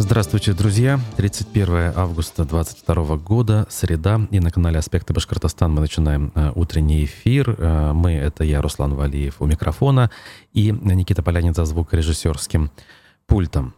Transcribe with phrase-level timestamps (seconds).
[0.00, 1.00] Здравствуйте, друзья.
[1.16, 7.56] 31 августа 2022 года, среда, и на канале «Аспекты Башкортостан» мы начинаем э, утренний эфир.
[7.58, 10.12] Э, мы— это я, Руслан Валиев, у микрофона,
[10.52, 12.70] и Никита Полянин за звукорежиссерским
[13.26, 13.74] пультом.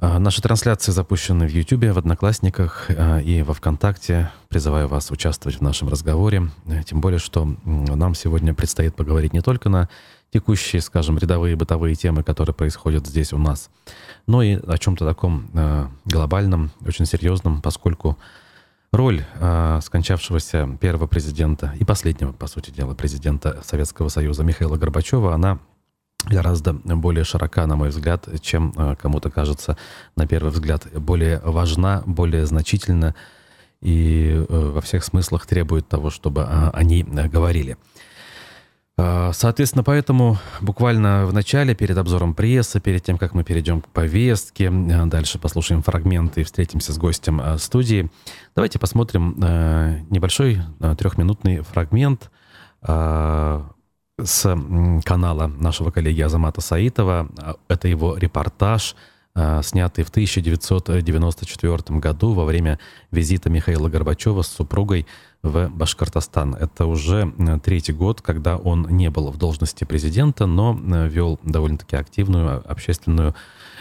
[0.00, 2.90] Э, наши трансляции запущены в YouTube, в Одноклассниках
[3.24, 4.30] и во Вконтакте.
[4.50, 6.50] Призываю вас участвовать в нашем разговоре.
[6.84, 9.88] Тем более, что нам сегодня предстоит поговорить не только на
[10.32, 13.70] текущие, скажем, рядовые бытовые темы, которые происходят здесь у нас,
[14.26, 18.16] но и о чем-то таком э, глобальном, очень серьезном, поскольку
[18.92, 25.34] роль э, скончавшегося первого президента и последнего, по сути дела, президента Советского Союза Михаила Горбачева,
[25.34, 25.58] она
[26.24, 29.76] гораздо более широка, на мой взгляд, чем э, кому-то кажется
[30.16, 33.14] на первый взгляд, более важна, более значительна
[33.82, 37.76] и э, во всех смыслах требует того, чтобы э, они говорили.
[38.98, 43.88] А, соответственно, поэтому буквально в начале, перед обзором прессы, перед тем, как мы перейдем к
[43.88, 48.10] повестке, а, дальше послушаем фрагменты и встретимся с гостем а, студии,
[48.54, 49.36] давайте посмотрим
[50.10, 50.60] небольшой
[50.98, 52.30] трехминутный фрагмент
[52.82, 54.56] с
[55.04, 57.28] канала нашего коллеги Азамата Саитова.
[57.68, 58.94] Это его репортаж,
[59.62, 62.78] снятый в 1994 году во время
[63.10, 65.06] визита Михаила Горбачева с супругой
[65.42, 66.54] в Башкортостан.
[66.54, 71.40] Это уже э, третий год, когда он не был в должности президента, но э, вел
[71.42, 73.34] довольно-таки активную общественную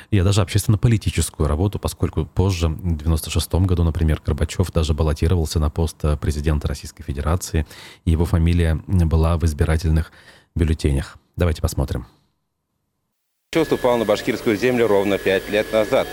[0.09, 5.97] и даже общественно-политическую работу, поскольку позже, в 1996 году, например, Горбачев даже баллотировался на пост
[6.03, 7.65] э, президента Российской Федерации,
[8.05, 10.11] и его фамилия была в избирательных
[10.55, 11.17] бюллетенях.
[11.37, 12.07] Давайте посмотрим.
[13.53, 16.07] Горбачев ступал на башкирскую землю ровно пять лет назад.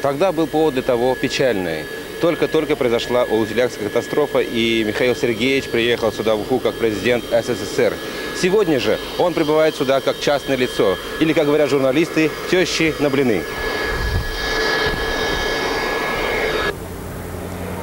[0.00, 1.84] Тогда был повод для того печальный–
[2.22, 7.92] только-только произошла Улузелякская катастрофа, и Михаил Сергеевич приехал сюда в Уху как президент СССР.
[8.40, 13.42] Сегодня же он прибывает сюда как частное лицо, или, как говорят журналисты, тещи на блины.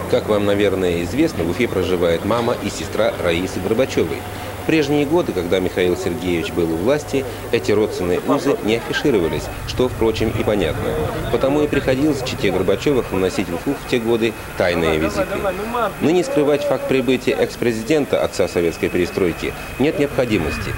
[0.10, 4.18] Как вам, наверное, известно, в Уфе проживает мама и сестра Раисы Горбачевой.
[4.66, 9.88] В прежние годы, когда Михаил Сергеевич был у власти, эти родственные узы не афишировались, что,
[9.88, 10.90] впрочем, и понятно.
[11.32, 15.28] Потому и приходилось чите Горбачевых наносить в Уфу в те годы тайные визиты.
[16.02, 20.74] Ныне скрывать факт прибытия экс-президента, отца советской перестройки, нет необходимости.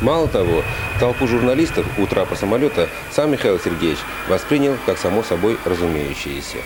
[0.00, 0.64] Мало того,
[0.98, 6.58] толпу журналистов у трапа самолета сам Михаил Сергеевич воспринял как само собой разумеющееся.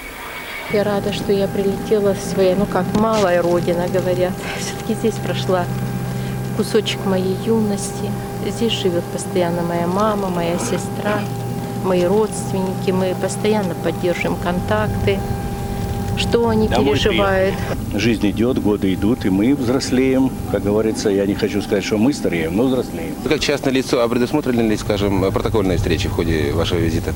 [0.73, 4.33] Я рада, что я прилетела в своей, ну как, малая родина, говорят.
[4.59, 5.67] Все-таки здесь прошла
[6.57, 8.11] кусочек моей юности.
[8.47, 11.21] Здесь живет постоянно моя мама, моя сестра,
[11.85, 12.91] мои родственники.
[12.91, 15.19] Мы постоянно поддерживаем контакты.
[16.17, 17.55] Что они Домой переживают?
[17.55, 17.99] Приехали.
[17.99, 20.31] Жизнь идет, годы идут, и мы взрослеем.
[20.51, 23.15] Как говорится, я не хочу сказать, что мы стареем, но взрослеем.
[23.23, 27.13] Вы как частное лицо, а предусмотрены ли, скажем, протокольные встречи в ходе вашего визита?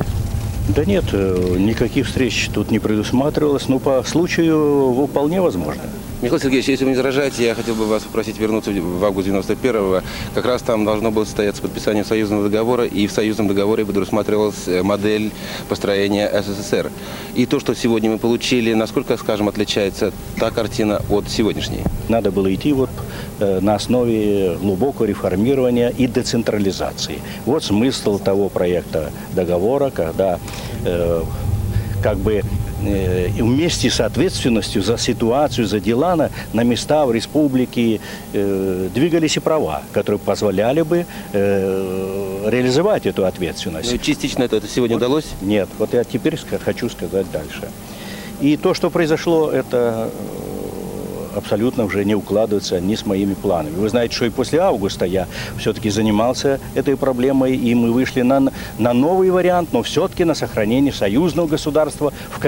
[0.69, 5.83] Да нет, э, никаких встреч тут не предусматривалось, но по случаю вполне возможно.
[6.23, 10.01] Михаил Сергеевич, если вы не возражаете, я хотел бы вас попросить вернуться в август 91-го.
[10.35, 14.83] Как раз там должно было состояться подписание союзного договора, и в союзном договоре предусматривалась э,
[14.83, 15.31] модель
[15.69, 16.91] построения СССР.
[17.35, 20.11] И то, что сегодня мы получили, насколько, скажем, отличается
[20.41, 21.83] та картина от сегодняшней?
[22.09, 22.91] Надо было идти вот
[23.39, 27.19] э, на основе глубокого реформирования и децентрализации.
[27.45, 30.39] Вот смысл того проекта договора, когда
[30.87, 31.23] э,
[32.03, 32.43] как бы
[32.87, 38.01] Э, вместе с ответственностью за ситуацию, за дела на, на места в республике
[38.33, 43.91] э, двигались и права, которые позволяли бы э, реализовать эту ответственность.
[43.91, 45.27] Ну, частично это, это сегодня вот, удалось?
[45.43, 47.69] Нет, вот я теперь хочу сказать дальше.
[48.41, 50.11] И то, что произошло, это
[51.37, 53.75] абсолютно уже не укладывается ни с моими планами.
[53.75, 55.27] Вы знаете, что и после августа я
[55.59, 60.93] все-таки занимался этой проблемой, и мы вышли на, на новый вариант, но все-таки на сохранение
[60.93, 62.41] союзного государства в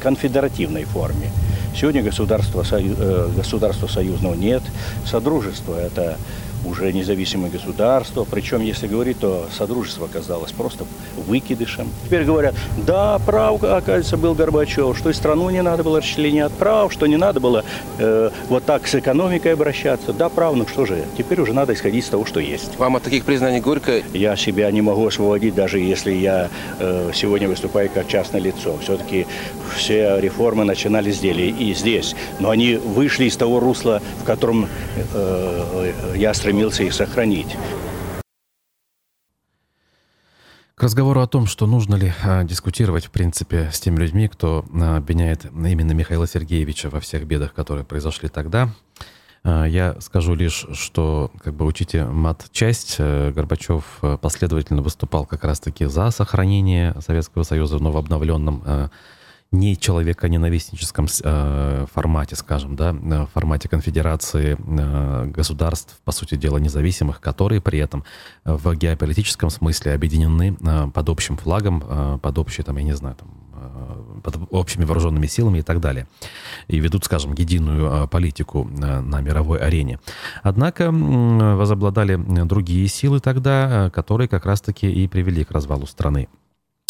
[0.00, 1.30] конфедеративной форме.
[1.74, 4.62] Сегодня государства, э, государства союзного нет,
[5.06, 6.16] содружество– это
[6.64, 8.26] уже независимое государство.
[8.30, 10.84] Причем, если говорить, то Содружество оказалось просто
[11.16, 11.88] выкидышем.
[12.04, 12.54] Теперь говорят,
[12.86, 17.16] да, прав, оказывается, был Горбачев, что и страну не надо было расчленять, прав, что не
[17.16, 17.64] надо было
[17.98, 20.12] э, вот так с экономикой обращаться.
[20.12, 22.78] Да, прав, ну что же, теперь уже надо исходить из того, что есть.
[22.78, 24.02] Вам от таких признаний горько?
[24.12, 26.48] Я себя не могу освободить, даже если я
[26.78, 28.76] э, сегодня выступаю как частное лицо.
[28.82, 29.26] Все-таки
[29.74, 32.16] все реформы начинались здесь, и здесь.
[32.40, 34.68] Но они вышли из того русла, в котором
[35.14, 37.56] э, я стремился стремился их сохранить.
[40.74, 44.64] К разговору о том, что нужно ли а, дискутировать, в принципе, с теми людьми, кто
[44.72, 48.70] а, обвиняет именно Михаила Сергеевича во всех бедах, которые произошли тогда,
[49.44, 55.44] Э, я скажу лишь, что, как бы учите мат-часть, э, Горбачев э, последовательно выступал как
[55.44, 58.90] раз-таки за сохранение Советского Союза в новообновленном
[59.52, 67.20] не человеконенавистническом э, формате, скажем, да, в формате конфедерации э, государств, по сути дела, независимых,
[67.20, 68.04] которые при этом
[68.44, 73.16] в геополитическом смысле объединены э, под общим флагом, э, под общей, там, я не знаю,
[73.16, 76.06] там, э, под общими вооруженными силами и так далее.
[76.68, 79.98] И ведут, скажем, единую э, политику э, на мировой арене.
[80.44, 80.90] Однако э,
[81.56, 82.14] возобладали
[82.44, 86.28] другие силы тогда, э, которые как раз-таки и привели к развалу страны.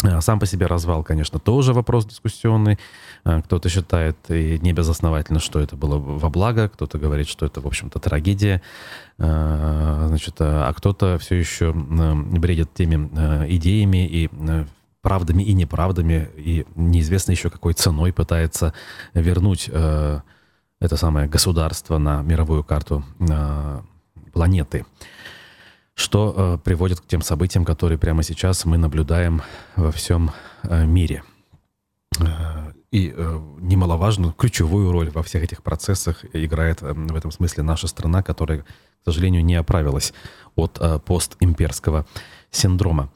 [0.03, 2.79] А, сам по себе развал, конечно, тоже вопрос дискуссионный.
[3.23, 7.61] А, кто-то считает, и не безосновательно, что это было во благо, кто-то говорит, что это,
[7.61, 8.61] в общем-то, трагедия.
[9.17, 12.95] А, значит, а кто-то все еще бредит теми
[13.55, 14.29] идеями и
[15.01, 18.73] правдами и неправдами, и неизвестно еще какой ценой пытается
[19.13, 23.03] вернуть это самое государство на мировую карту
[24.31, 24.85] планеты
[26.01, 29.41] что э, приводит к тем событиям, которые прямо сейчас мы наблюдаем
[29.75, 30.31] во всем
[30.63, 31.23] э, мире.
[32.19, 37.63] Э, и э, немаловажную, ключевую роль во всех этих процессах играет э, в этом смысле
[37.63, 38.65] наша страна, которая, к
[39.05, 40.13] сожалению, не оправилась
[40.55, 42.05] от э, постимперского
[42.51, 43.09] синдрома.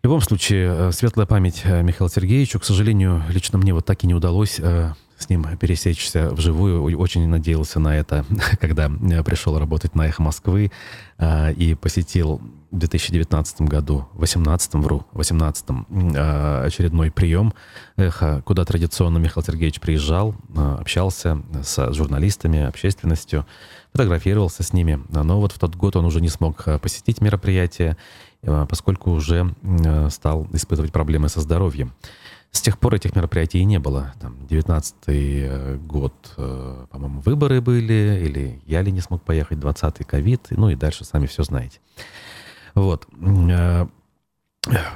[0.00, 4.04] В любом случае, э, светлая память э, Михаилу Сергеевичу, к сожалению, лично мне вот так
[4.04, 4.60] и не удалось
[5.20, 6.82] с ним пересечься вживую.
[6.98, 8.24] Очень надеялся на это,
[8.60, 8.88] когда
[9.24, 10.70] пришел работать на «Эхо Москвы»
[11.18, 12.40] а, и посетил
[12.70, 15.64] в 2019 году, 18 вру, 18
[16.16, 17.52] а, очередной прием
[17.96, 23.46] «Эхо», куда традиционно Михаил Сергеевич приезжал, общался с журналистами, общественностью,
[23.92, 25.00] фотографировался с ними.
[25.10, 27.96] Но вот в тот год он уже не смог посетить мероприятие,
[28.42, 29.54] поскольку уже
[30.10, 31.92] стал испытывать проблемы со здоровьем.
[32.52, 34.12] С тех пор этих мероприятий не было.
[34.20, 40.04] Там, 19-й э, год, э, по-моему, выборы были, или я ли не смог поехать, 20-й
[40.04, 41.78] ковид, ну и дальше сами все знаете.
[42.74, 43.06] Вот.
[43.22, 43.86] Э,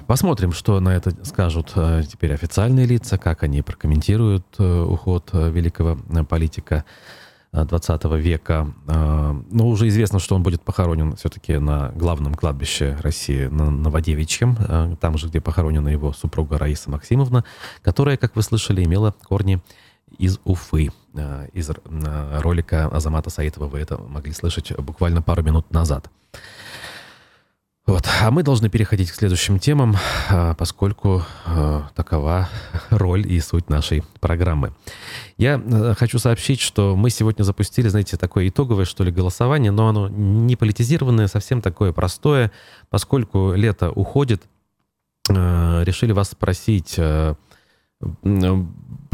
[0.08, 1.72] посмотрим, что на это скажут
[2.10, 6.84] теперь официальные лица, как они прокомментируют уход великого политика.
[7.62, 8.74] 20 века.
[8.88, 14.56] А, но уже известно, что он будет похоронен все-таки на главном кладбище России, на Новодевичьем,
[14.58, 17.44] а, там же, где похоронена его супруга Раиса Максимовна,
[17.82, 19.60] которая, как вы слышали, имела корни
[20.18, 20.90] из Уфы.
[21.52, 21.70] Из
[22.42, 26.10] ролика Азамата Саитова вы это могли слышать буквально пару минут назад.
[27.86, 28.08] Вот.
[28.22, 29.96] А мы должны переходить к следующим темам,
[30.56, 31.22] поскольку
[31.94, 32.48] такова
[32.90, 34.72] роль и суть нашей программы.
[35.36, 39.88] Я э, хочу сообщить, что мы сегодня запустили, знаете, такое итоговое, что ли, голосование, но
[39.88, 42.52] оно не политизированное, совсем такое простое,
[42.88, 44.42] поскольку лето уходит,
[45.28, 47.34] э, решили вас спросить, э,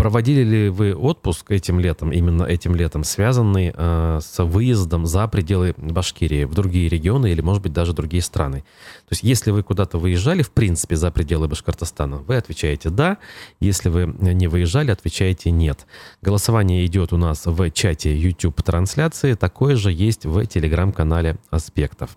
[0.01, 5.75] Проводили ли вы отпуск этим летом, именно этим летом, связанный э, с выездом за пределы
[5.77, 8.61] Башкирии, в другие регионы или, может быть, даже другие страны?
[8.61, 13.19] То есть, если вы куда-то выезжали, в принципе, за пределы Башкортостана, вы отвечаете «да».
[13.61, 15.87] Если вы не выезжали, отвечаете «нет».
[16.23, 22.17] Голосование идет у нас в чате YouTube-трансляции, такое же есть в телеграм-канале «Аспектов».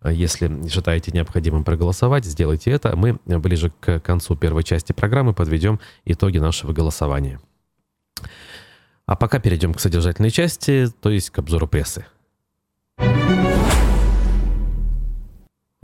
[0.00, 2.96] А если считаете необходимым проголосовать, сделайте это.
[2.96, 7.40] Мы ближе к концу первой части программы подведем итоги нашего голосования.
[9.06, 12.06] А пока перейдем к содержательной части, то есть к обзору прессы.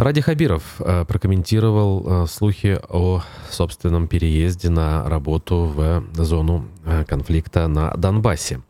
[0.03, 7.69] Ради Хабиров э, прокомментировал э, слухи о собственном переезде на работу в зону э, конфликта
[7.69, 8.63] на Донбассе.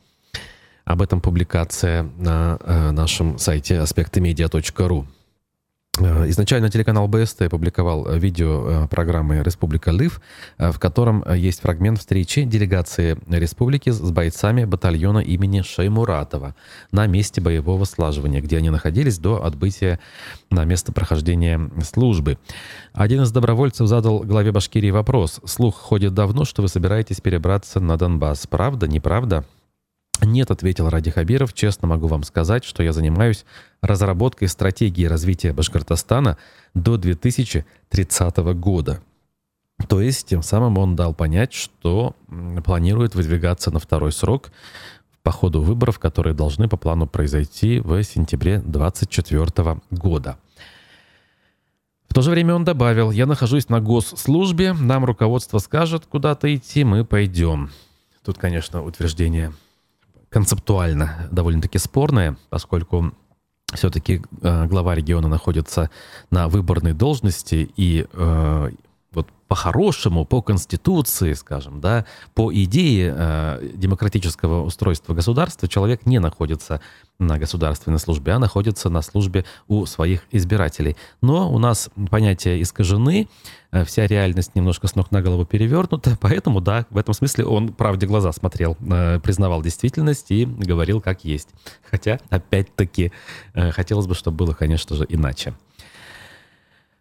[0.85, 2.59] Об этом публикация на
[2.93, 5.07] нашем сайте аспектымедиа.ру.
[5.99, 10.23] Э, изначально телеканал БСТ опубликовал э, видео э, программы «Республика Лыв»,
[10.57, 16.55] в котором есть фрагмент встречи делегации республики с бойцами батальона имени Шаймуратова
[16.93, 20.01] на месте боевого слаживания, где они находились до отбытия
[20.51, 22.39] на место прохождения службы.
[22.95, 25.41] Один из добровольцев задал главе Башкирии вопрос.
[25.45, 28.47] «Слух ходит давно, что вы собираетесь перебраться на Донбасс.
[28.47, 29.45] Правда, неправда?»
[30.25, 31.53] Нет, ответил Ради Хабиров.
[31.53, 33.45] Честно могу вам сказать, что я занимаюсь
[33.81, 36.39] разработкой стратегии развития Башкортостана
[36.75, 39.03] до 2030 года.
[39.89, 42.15] То есть, тем самым он дал понять, что
[42.65, 44.53] планирует выдвигаться на второй срок
[45.25, 50.39] по ходу выборов, которые должны по плану произойти в сентябре 2024 года.
[52.09, 56.85] В то же время он добавил, я нахожусь на госслужбе, нам руководство скажет куда-то идти,
[56.85, 57.71] мы пойдем.
[58.23, 59.53] Тут, конечно, утверждение
[60.33, 63.13] концептуально довольно-таки спорное, поскольку
[63.75, 65.91] все-таки э, глава региона находится
[66.31, 68.71] на выборной должности, и э,
[69.15, 76.81] вот по-хорошему, по конституции, скажем, да, по идее э, демократического устройства государства, человек не находится
[77.19, 80.97] на государственной службе, а находится на службе у своих избирателей.
[81.21, 83.29] Но у нас понятия искажены,
[83.73, 87.75] э, вся реальность немножко с ног на голову перевернута, поэтому, да, в этом смысле он
[87.75, 91.51] правде глаза смотрел, э, признавал действительность и говорил как есть.
[91.91, 93.13] Хотя, опять-таки,
[93.53, 95.53] э, хотелось бы, чтобы было, конечно же, иначе.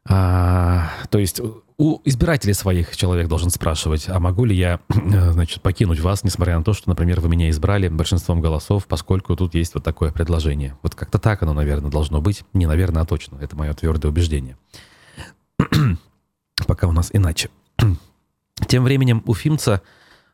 [0.03, 1.39] А, то есть
[1.81, 4.81] у избирателей своих человек должен спрашивать, а могу ли я,
[5.31, 9.55] значит, покинуть вас, несмотря на то, что, например, вы меня избрали большинством голосов, поскольку тут
[9.55, 10.77] есть вот такое предложение.
[10.83, 12.43] Вот как-то так оно, наверное, должно быть.
[12.53, 13.37] Не наверное, а точно.
[13.41, 14.57] Это мое твердое убеждение.
[16.67, 17.49] Пока у нас иначе.
[18.67, 19.81] Тем временем уфимца,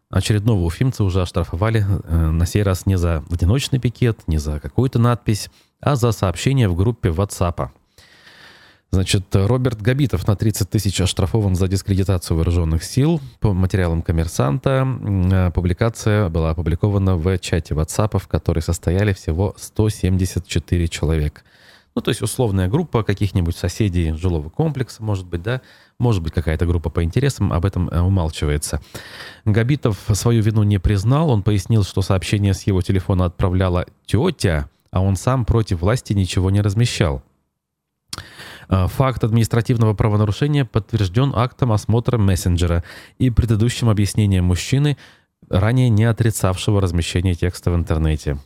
[0.09, 4.99] очередного уфимца уже оштрафовали, э, на сей раз не за одиночный пикет, не за какую-то
[4.99, 5.49] надпись,
[5.79, 7.69] а за сообщение в группе WhatsApp.
[8.89, 13.20] Значит, Роберт Габитов на 30 тысяч оштрафован за дискредитацию вооруженных сил.
[13.41, 20.88] По материалам коммерсанта э, публикация была опубликована в чате WhatsApp, в которой состояли всего 174
[20.88, 21.41] человека.
[21.96, 25.62] Ну, то есть условная группа каких-нибудь соседей жилого комплекса, может быть, да,
[26.00, 28.82] может быть, какая-то группа по интересам, об этом э, умалчивается.
[29.44, 35.01] Габитов свою вину не признал, он пояснил, что сообщение с его телефона отправляла тетя, а
[35.01, 37.22] он сам против власти ничего не размещал.
[38.69, 42.83] Э, факт административного правонарушения подтвержден актом осмотра мессенджера
[43.17, 44.97] и предыдущим объяснением мужчины,
[45.50, 48.38] ранее не отрицавшего размещение текста в интернете.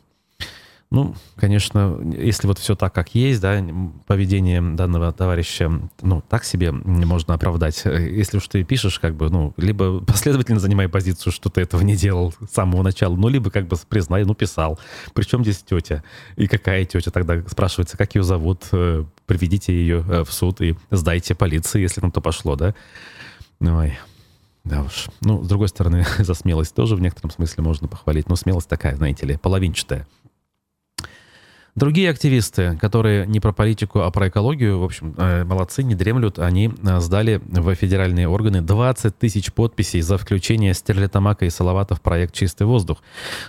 [0.91, 3.65] Ну, конечно, если вот все так, как есть, да,
[4.07, 7.81] поведение данного товарища, ну, так себе можно оправдать.
[7.85, 11.95] Если уж ты пишешь, как бы, ну, либо последовательно занимай позицию, что ты этого не
[11.95, 14.79] делал с самого начала, ну, либо как бы признай, ну, писал.
[15.13, 16.03] Причем здесь тетя?
[16.35, 17.41] И какая тетя тогда?
[17.47, 18.65] Спрашивается, как ее зовут?
[19.31, 22.75] Приведите ее э, в суд и сдайте полиции, если на то пошло, да?
[23.61, 23.97] Ой.
[24.65, 25.07] Да уж.
[25.21, 28.27] Ну, с другой стороны, за смелость тоже в некотором смысле можно похвалить.
[28.27, 30.05] Но смелость такая, знаете ли, половинчатая.
[31.75, 36.37] Другие активисты, которые не про политику, а про экологию, в общем, э, молодцы, не дремлют,
[36.37, 42.01] они э, сдали в федеральные органы 20 тысяч подписей за включение Стерлитамака и Салавата в
[42.01, 43.01] проект «Чистый воздух».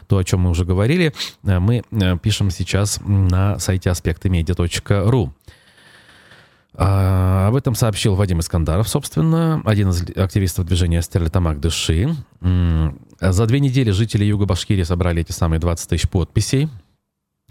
[0.07, 1.13] То, о чем мы уже говорили,
[1.43, 1.83] мы
[2.23, 5.33] пишем сейчас на сайте аспектымедиа.ру.
[6.75, 12.15] А, об этом сообщил Вадим Искандаров, собственно, один из активистов движения «Стерлитамак Дыши».
[13.21, 16.69] За две недели жители Юга Башкирии собрали эти самые 20 тысяч подписей.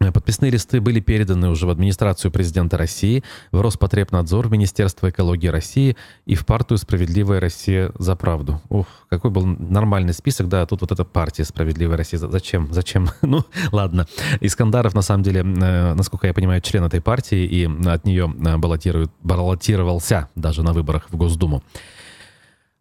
[0.10, 5.96] Подписные листы были переданы уже в администрацию президента России, в Роспотребнадзор, в Министерство экологии России
[6.26, 8.62] и в партию «Справедливая Россия за правду».
[8.70, 12.20] Ух, какой был нормальный список, да, тут вот эта партия «Справедливая Россия».
[12.20, 12.70] Зачем?
[12.72, 13.10] Зачем?
[13.22, 14.08] Ну, ладно.
[14.42, 18.58] Искандаров, на самом деле, э, насколько я понимаю, член этой партии и от нее э,
[18.58, 21.64] баллотирует, баллотировался даже на выборах в Госдуму.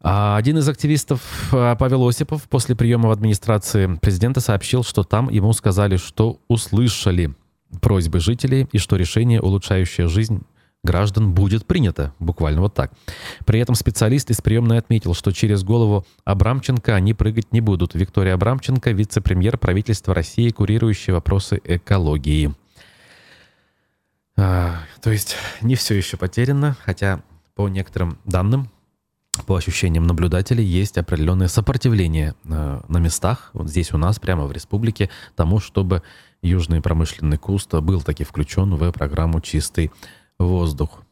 [0.03, 5.29] А один из активистов, а, Павел Осипов, после приема в администрации президента сообщил, что там
[5.29, 7.35] ему сказали, что услышали
[7.83, 10.43] просьбы жителей и что решение, улучшающее жизнь
[10.83, 12.15] граждан, будет принято.
[12.19, 12.93] Буквально вот так.
[13.45, 17.95] При этом специалист из приемной отметил, что через голову Абрамченко они прыгать не будут.
[17.95, 22.55] Виктория Абрамченко, вице-премьер правительства России, курирующий вопросы экологии.
[24.37, 27.21] А, то есть не все еще потеряно, хотя
[27.55, 28.71] по некоторым данным
[29.47, 34.53] по ощущениям наблюдателей, есть определенное сопротивление э, на местах, вот здесь у нас, прямо в
[34.53, 36.03] республике, тому, чтобы
[36.43, 39.91] южный промышленный куст был таки включен в программу «Чистый
[40.39, 41.03] воздух».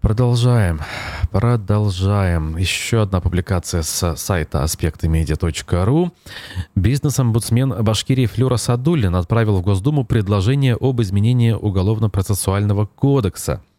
[0.00, 0.80] Продолжаем.
[1.30, 2.58] Продолжаем.
[2.58, 6.12] Еще одна публикация с сайта аспектымедиа.ру.
[6.74, 13.62] Бизнес-омбудсмен Башкирии Флюра Садуллин отправил в Госдуму предложение об изменении Уголовно-процессуального кодекса–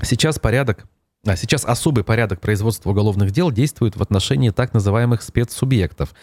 [0.00, 0.86] Сейчас порядок
[1.24, 6.14] а сейчас особый порядок производства уголовных дел действует в отношении так называемых спецсубъектов.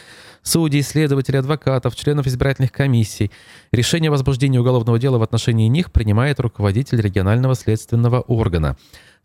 [0.44, 3.32] Судей, следователей, адвокатов, членов избирательных комиссий.
[3.72, 8.76] Решение о возбуждении уголовного дела в отношении них принимает руководитель регионального следственного органа.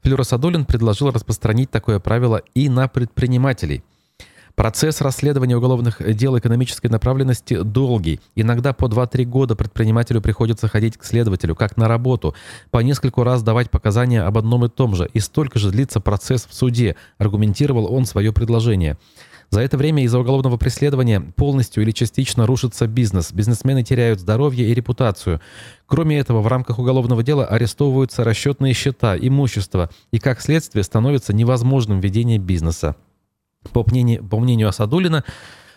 [0.02, 3.82] Флюра Садулин предложил распространить такое правило и на предпринимателей–
[4.56, 8.20] Процесс расследования уголовных дел экономической направленности долгий.
[8.36, 12.36] Иногда по 2-3 года предпринимателю приходится ходить к следователю, как на работу,
[12.70, 15.10] по нескольку раз давать показания об одном и том же.
[15.12, 18.96] И столько же длится процесс в суде, аргументировал он свое предложение.
[19.50, 23.32] За это время из-за уголовного преследования полностью или частично рушится бизнес.
[23.32, 25.40] Бизнесмены теряют здоровье и репутацию.
[25.86, 31.98] Кроме этого, в рамках уголовного дела арестовываются расчетные счета, имущество, и как следствие становится невозможным
[31.98, 32.94] ведение бизнеса.
[33.72, 35.24] По мнению, по мнению Асадулина,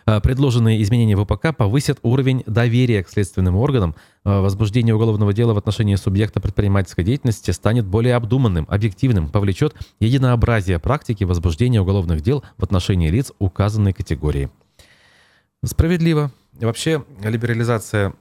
[0.07, 3.93] А, предложенные изменения ВПК повысят уровень доверия к следственным органам.
[4.23, 10.79] А, возбуждение уголовного дела в отношении субъекта предпринимательской деятельности станет более обдуманным, объективным, повлечет единообразие
[10.79, 14.49] практики возбуждения уголовных дел в отношении лиц указанной категории.
[15.65, 16.31] Справедливо.
[16.53, 18.13] Вообще, либерализация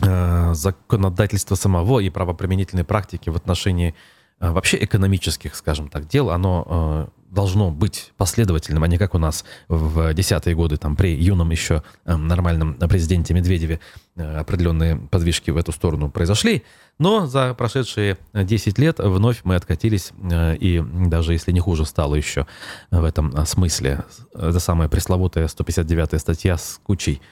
[0.00, 3.94] э, законодательства самого и правоприменительной практики в отношении
[4.40, 9.18] э, вообще экономических, скажем так, дел, оно э, должно быть последовательным, а не как у
[9.18, 13.80] нас в десятые годы, там, при юном еще э, нормальном президенте Медведеве
[14.16, 16.62] э, определенные подвижки в эту сторону произошли.
[16.98, 22.16] Но за прошедшие 10 лет вновь мы откатились, э, и даже если не хуже стало
[22.16, 22.46] еще
[22.90, 24.04] в этом смысле.
[24.34, 27.22] Это самая пресловутая 159-я статья с кучей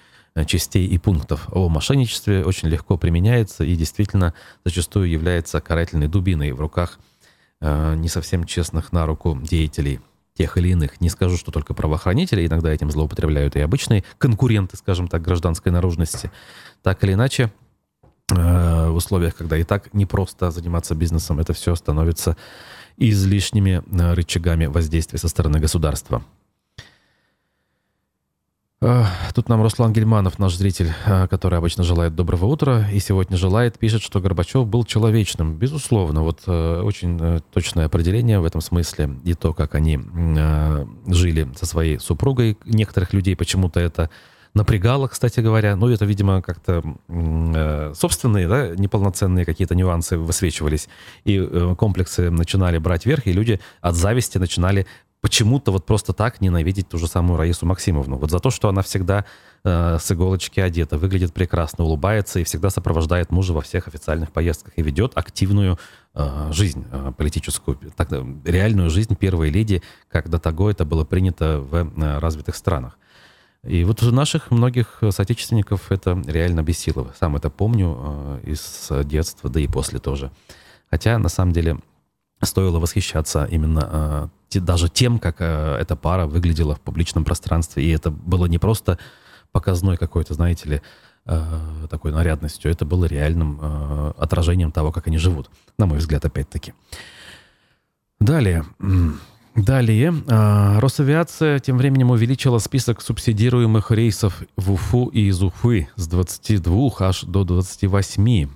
[0.46, 4.32] частей и пунктов о мошенничестве очень легко применяется и действительно
[4.64, 7.00] зачастую является карательной дубиной в руках
[7.60, 10.00] Э, не совсем честных на руку деятелей
[10.34, 11.00] тех или иных.
[11.00, 16.30] Не скажу, что только правоохранители иногда этим злоупотребляют и обычные конкуренты, скажем так, гражданской наружности.
[16.82, 17.52] Так или иначе,
[18.30, 22.36] э, в условиях, когда и так не просто заниматься бизнесом, это все становится
[22.96, 26.22] излишними э, рычагами воздействия со стороны государства.
[29.34, 30.90] Тут нам Руслан Гельманов, наш зритель,
[31.28, 35.58] который обычно желает доброго утра, и сегодня желает, пишет, что Горбачев был человечным.
[35.58, 39.10] Безусловно, вот э, очень э, точное определение в этом смысле.
[39.22, 42.56] И то, как они э, жили со своей супругой.
[42.64, 44.08] Некоторых людей почему-то это
[44.54, 45.76] напрягало, кстати говоря.
[45.76, 46.82] Ну, это, видимо, как-то
[47.94, 50.88] собственные, да, неполноценные какие-то нюансы высвечивались.
[51.24, 51.38] И
[51.76, 54.86] комплексы начинали брать верх, и люди от зависти начинали
[55.20, 58.16] почему-то вот просто так ненавидеть ту же самую Раису Максимовну.
[58.16, 59.24] Вот за то, что она всегда
[59.64, 64.72] э, с иголочки одета, выглядит прекрасно, улыбается и всегда сопровождает мужа во всех официальных поездках
[64.76, 65.78] и ведет активную
[66.14, 68.10] э, жизнь э, политическую, так,
[68.44, 72.98] реальную жизнь первой леди, как до того это было принято в э, развитых странах.
[73.62, 77.12] И вот у наших многих соотечественников это реально бесило.
[77.20, 80.30] Сам это помню э, из детства, да и после тоже.
[80.90, 81.78] Хотя, на самом деле,
[82.42, 84.28] стоило восхищаться именно э,
[84.58, 87.84] даже тем, как э, эта пара выглядела в публичном пространстве.
[87.84, 88.98] И это было не просто
[89.52, 90.82] показной какой-то, знаете ли,
[91.26, 96.24] э, такой нарядностью, это было реальным э, отражением того, как они живут, на мой взгляд,
[96.24, 96.74] опять-таки.
[98.18, 98.64] Далее.
[99.56, 100.14] Далее.
[100.28, 106.90] Э, Росавиация тем временем увеличила список субсидируемых рейсов в Уфу и из Уфы с 22
[107.00, 108.48] аж до 28.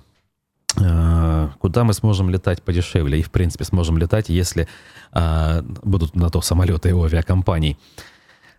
[0.77, 4.67] Э, куда мы сможем летать подешевле и, в принципе, сможем летать, если
[5.13, 7.77] э, будут на то самолеты и авиакомпаний.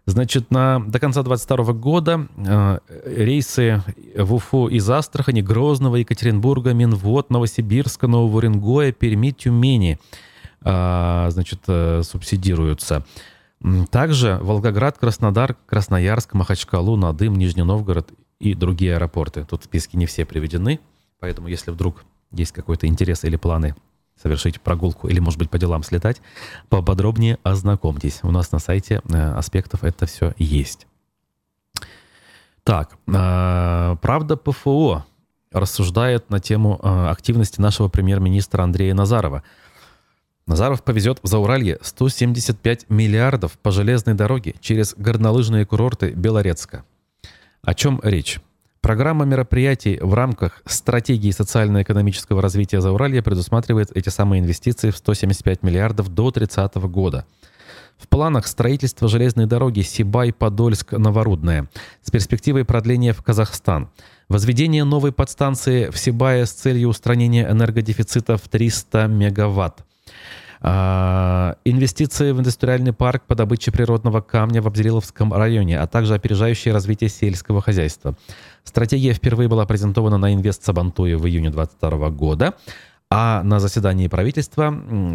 [0.08, 3.82] Значит, на, до конца 2022 года э, рейсы
[4.16, 9.98] в Уфу из Астрахани, Грозного, Екатеринбурга, Минвод, Новосибирска, Нового Уренгоя, Перми, Тюмени
[10.64, 13.04] э, значит, э, субсидируются.
[13.90, 19.44] Также Волгоград, Краснодар, Красноярск, Махачкалу, Надым, Нижний Новгород и другие аэропорты.
[19.44, 20.78] Тут списки не все приведены.
[21.18, 23.74] Поэтому, если вдруг есть какой-то интерес или планы
[24.20, 26.20] совершить прогулку или, может быть, по делам слетать,
[26.68, 28.20] поподробнее ознакомьтесь.
[28.22, 30.86] У нас на сайте э, аспектов это все есть.
[32.64, 35.04] Так, э, правда ПФО
[35.52, 39.42] рассуждает на тему э, активности нашего премьер-министра Андрея Назарова.
[40.46, 46.84] Назаров повезет в Зауралье 175 миллиардов по железной дороге через горнолыжные курорты Белорецка.
[47.62, 48.40] О чем речь?
[48.86, 56.08] Программа мероприятий в рамках стратегии социально-экономического развития Зауралья предусматривает эти самые инвестиции в 175 миллиардов
[56.08, 57.26] до 30 года.
[57.98, 61.68] В планах строительство железной дороги Сибай-Подольск-Новорудная
[62.00, 63.88] с перспективой продления в Казахстан.
[64.28, 69.84] Возведение новой подстанции в Сибае с целью устранения энергодефицита в 300 мегаватт.
[70.68, 76.74] А, инвестиции в индустриальный парк по добыче природного камня в Абзелиловском районе, а также опережающее
[76.74, 78.16] развитие сельского хозяйства.
[78.64, 82.54] Стратегия впервые была презентована на инвест Сабантуе в июне 2022 года,
[83.08, 84.74] а на заседании правительства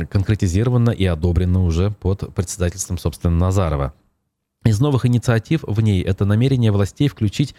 [0.09, 3.93] конкретизирована и одобрена уже под председательством, собственно, Назарова.
[4.63, 7.55] Из новых инициатив в ней это намерение властей включить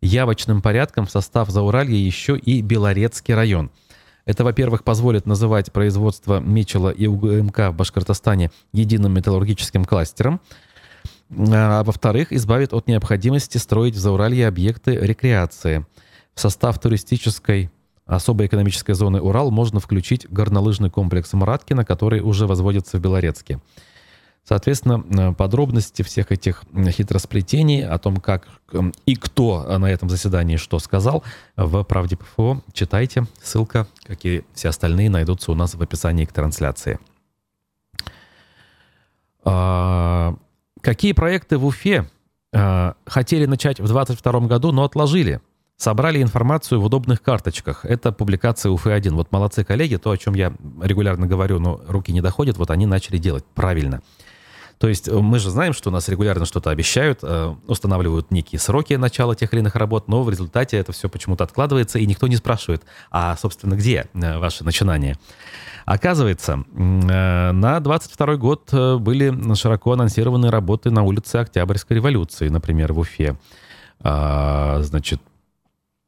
[0.00, 3.70] явочным порядком в состав Зауралья еще и Белорецкий район–
[4.26, 10.40] это, во-первых, позволит называть производство Мечела и УГМК в Башкортостане единым металлургическим кластером.
[11.30, 15.86] А во-вторых, избавит от необходимости строить в Зауралье объекты рекреации.
[16.34, 17.70] В состав туристической
[18.04, 23.60] особой экономической зоны Урал можно включить горнолыжный комплекс Мараткина, который уже возводится в Белорецке.
[24.48, 28.46] Соответственно, э, подробности всех этих хитросплетений о том, как
[29.04, 31.24] и кто на этом заседании что сказал,
[31.56, 33.26] в «Правде ПФО» читайте.
[33.42, 37.00] Ссылка, как и все остальные, найдутся у нас в описании к трансляции.
[39.44, 40.36] А,
[40.80, 42.08] какие проекты в Уфе
[43.06, 45.40] Хотели начать в 22 году, но отложили.
[45.76, 47.84] Собрали информацию в удобных карточках.
[47.84, 49.10] Это публикация УФ-1.
[49.10, 52.86] Вот молодцы коллеги, то, о чем я регулярно говорю, но руки не доходят, вот они
[52.86, 54.00] начали делать правильно.
[54.78, 58.58] То есть э, мы же знаем, что у нас регулярно что-то обещают, э, устанавливают некие
[58.58, 62.26] сроки начала тех или иных работ, но в результате это все почему-то откладывается, и никто
[62.26, 65.16] не спрашивает, а, собственно, где э, ваши начинания.
[65.84, 73.36] Оказывается, на 22 год были широко анонсированы работы на улице Октябрьской революции, например, в Уфе.
[74.00, 75.20] А, значит,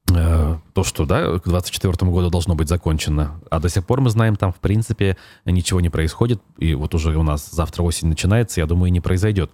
[0.08, 3.40] то, что да, к 2024 году должно быть закончено.
[3.50, 6.40] А до сих пор мы знаем, там, в принципе, ничего не происходит.
[6.58, 9.50] И вот уже у нас завтра осень начинается, я думаю, и не произойдет.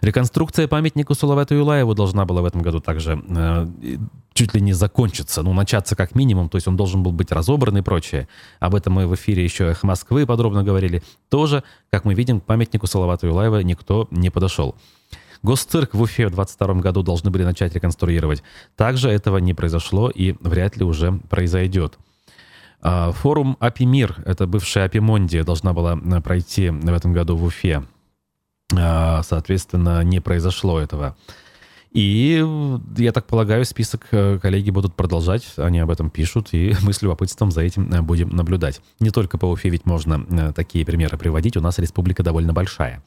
[0.00, 3.66] Реконструкция памятника Сулавату Юлаеву должна была в этом году также э,
[4.34, 7.78] чуть ли не закончиться, ну, начаться как минимум, то есть он должен был быть разобран
[7.78, 8.28] и прочее.
[8.60, 11.02] Об этом мы в эфире еще «Эхо Москвы» подробно говорили.
[11.30, 14.74] Тоже, как мы видим, к памятнику Салавату Юлаева никто не подошел.
[15.44, 18.42] Госцирк в Уфе в 2022 году должны были начать реконструировать.
[18.76, 21.98] Также этого не произошло и вряд ли уже произойдет.
[22.80, 27.44] А, форум «Апи Мир», это бывшая Апимондия, должна была э, пройти в этом году в
[27.44, 27.84] Уфе.
[28.74, 31.14] А, соответственно, не произошло этого.
[31.92, 32.42] И,
[32.96, 37.02] я так полагаю, список э, коллеги будут продолжать, они об этом пишут, и мы с
[37.02, 38.80] любопытством за этим э, будем наблюдать.
[38.98, 43.02] Не только по Уфе ведь можно такие примеры приводить, у нас республика довольно большая.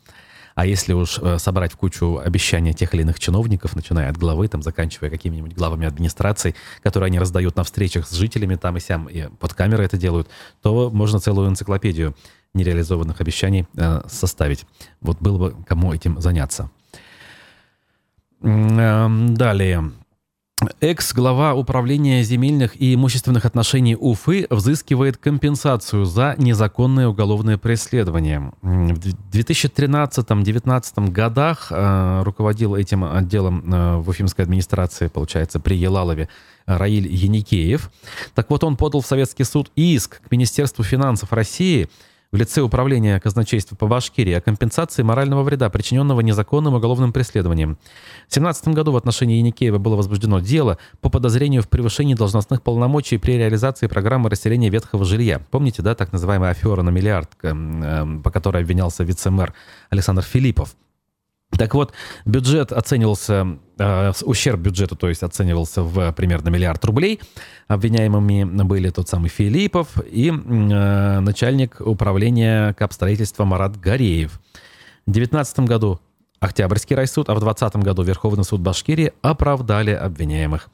[0.57, 4.47] А если уж э, собрать в кучу обещания тех или иных чиновников, начиная от главы,
[4.47, 9.05] там, заканчивая какими-нибудь главами администраций, которые они раздают на встречах с жителями там и сям,
[9.05, 10.27] и под камерой это делают,
[10.63, 12.15] то можно целую энциклопедию
[12.55, 14.65] нереализованных обещаний э, составить.
[14.99, 16.71] Вот было бы кому этим заняться.
[18.41, 19.91] Эм, далее.
[20.81, 28.51] Экс-глава управления земельных и имущественных отношений Уфы взыскивает компенсацию за незаконное уголовное преследование.
[28.63, 28.97] В
[29.31, 36.27] 2013-2019 годах э, руководил этим отделом э, в Уфимской администрации, получается, при Елалове
[36.65, 37.91] Раиль Яникеев.
[38.33, 41.87] Так вот, он подал в Советский суд иск к Министерству финансов России–
[42.31, 47.77] в лице Управления казначейства по Башкирии о компенсации морального вреда, причиненного незаконным уголовным преследованием.
[48.27, 53.17] В 2017 году в отношении Яникеева было возбуждено дело по подозрению в превышении должностных полномочий
[53.17, 55.41] при реализации программы расселения ветхого жилья.
[55.51, 57.53] Помните, да, так называемая афера на миллиард, э,
[58.23, 59.53] по которой обвинялся вице-мэр
[59.89, 60.75] Александр Филиппов.
[61.57, 61.93] Так вот,
[62.25, 67.19] бюджет оценивался, э, ущерб бюджету, то есть оценивался в примерно миллиард рублей.
[67.67, 74.39] Обвиняемыми были тот самый Филиппов и э, начальник управления капстроительства Марат Гореев.
[75.05, 75.99] В 2019 году
[76.39, 80.69] Октябрьский райсуд, а в 2020 году Верховный суд Башкирии оправдали обвиняемых.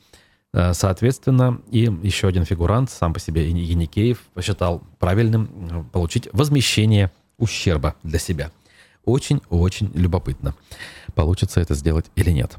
[0.53, 7.95] Э, соответственно, и еще один фигурант, сам по себе Яникеев, посчитал правильным получить возмещение ущерба
[8.03, 8.51] для себя–
[9.05, 10.55] очень-очень любопытно,
[11.15, 12.57] получится это сделать или нет.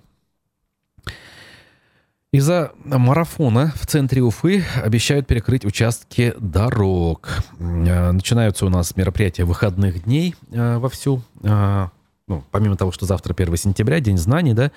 [2.35, 7.29] Из-за марафона в центре Уфы обещают перекрыть участки дорог.
[7.61, 11.23] Э, начинаются у нас мероприятия выходных дней э, вовсю.
[11.45, 11.91] Э,
[12.27, 14.73] ну, помимо того, что завтра 1 сентября, День знаний, да,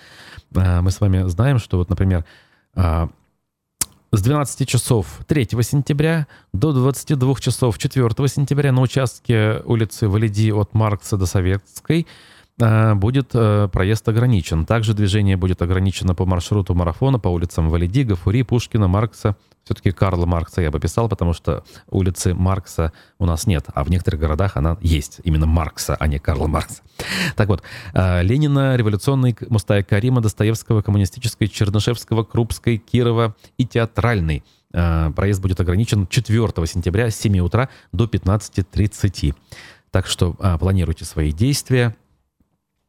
[0.51, 2.25] мы с вами знаем, что вот, например,
[4.12, 10.74] с 12 часов 3 сентября до 22 часов 4 сентября на участке улицы Валиди от
[10.74, 12.08] Маркса до Советской
[12.58, 14.65] будет э, проезд ограничен.
[14.65, 19.36] Также движение будет ограничено по маршруту марафона по улицам Валиди, Гафури, Пушкина, Маркса.
[19.63, 23.89] Все-таки Карла Маркса я бы писал, потому что улицы Маркса у нас нет, а в
[23.91, 25.20] некоторых городах она есть.
[25.24, 26.82] Именно Маркса, а не Карла Маркса.
[27.36, 27.62] Так вот,
[27.93, 34.43] э, Ленина, революционный, Мустая Карима, Достоевского, коммунистической, Чернышевского, Крупской, Кирова и Театральный.
[34.70, 39.34] Проезд будет ограничен 4 сентября с 7 утра до 15.30.
[39.91, 42.07] Так что планируйте свои действия, Э,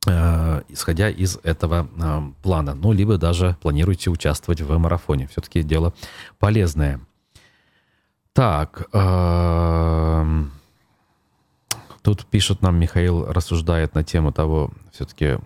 [0.07, 2.75] исходя из этого э, плана.
[2.75, 5.27] Ну, либо даже планируете участвовать в марафоне.
[5.27, 5.93] Все-таки дело
[6.39, 7.01] полезное.
[8.33, 10.45] Так, э,
[12.03, 15.39] тут пишет нам Михаил, рассуждает на тему того, все-таки,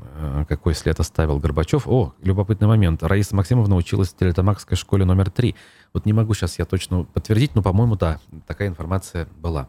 [0.49, 1.89] какой след оставил Горбачев.
[1.89, 3.03] О, любопытный момент.
[3.03, 5.57] Раиса Максимовна училась в Телетамакской школе номер три.
[5.93, 9.69] Вот не могу сейчас я точно подтвердить, но, по-моему, да, такая информация была.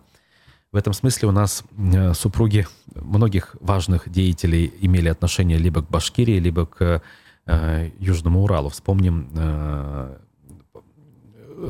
[0.73, 6.39] В этом смысле у нас э, супруги многих важных деятелей имели отношение либо к Башкирии,
[6.39, 7.03] либо к
[7.45, 8.69] э, Южному Уралу.
[8.69, 10.17] Вспомним э,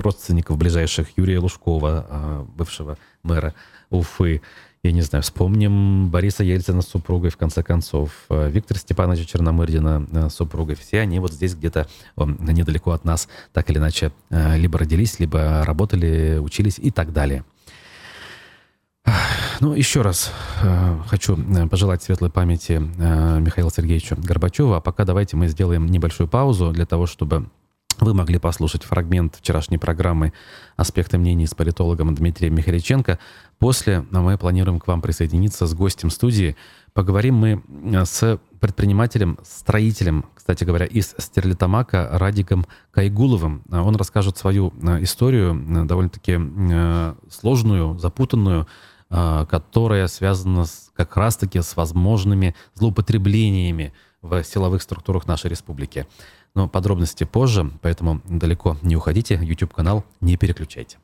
[0.02, 3.54] родственников ближайших Юрия Лужкова, бывшего мэра
[3.90, 4.42] Уфы.
[4.84, 10.34] Я не знаю, вспомним Бориса Ельцина с супругой, в конце концов, Виктора Степановича Черномырдина с
[10.34, 10.76] супругой.
[10.76, 16.38] Все они вот здесь где-то недалеко от нас так или иначе либо родились, либо работали,
[16.38, 17.44] учились и так далее.
[19.60, 24.78] Ну, еще раз э, хочу э, пожелать светлой памяти э, Михаила Сергеевича Горбачева.
[24.78, 27.50] А пока давайте мы сделаем небольшую паузу для того, чтобы
[28.00, 30.34] вы могли послушать фрагмент вчерашней программы
[30.76, 33.20] «Аспекты мнений» с политологом Дмитрием Михаличенко.
[33.60, 36.56] После мы планируем к вам присоединиться с гостем студии.
[36.94, 37.64] Поговорим мы
[38.06, 43.64] с предпринимателем, строителем, кстати говоря, из Стерлитамака Радиком Кайгуловым.
[43.70, 46.40] Он расскажет свою историю, довольно-таки
[47.30, 48.68] сложную, запутанную,
[49.14, 56.08] которая связана с, как раз-таки с возможными злоупотреблениями в силовых структурах нашей республики.
[56.56, 60.98] Но подробности позже, поэтому далеко не уходите, YouTube-канал не переключайте.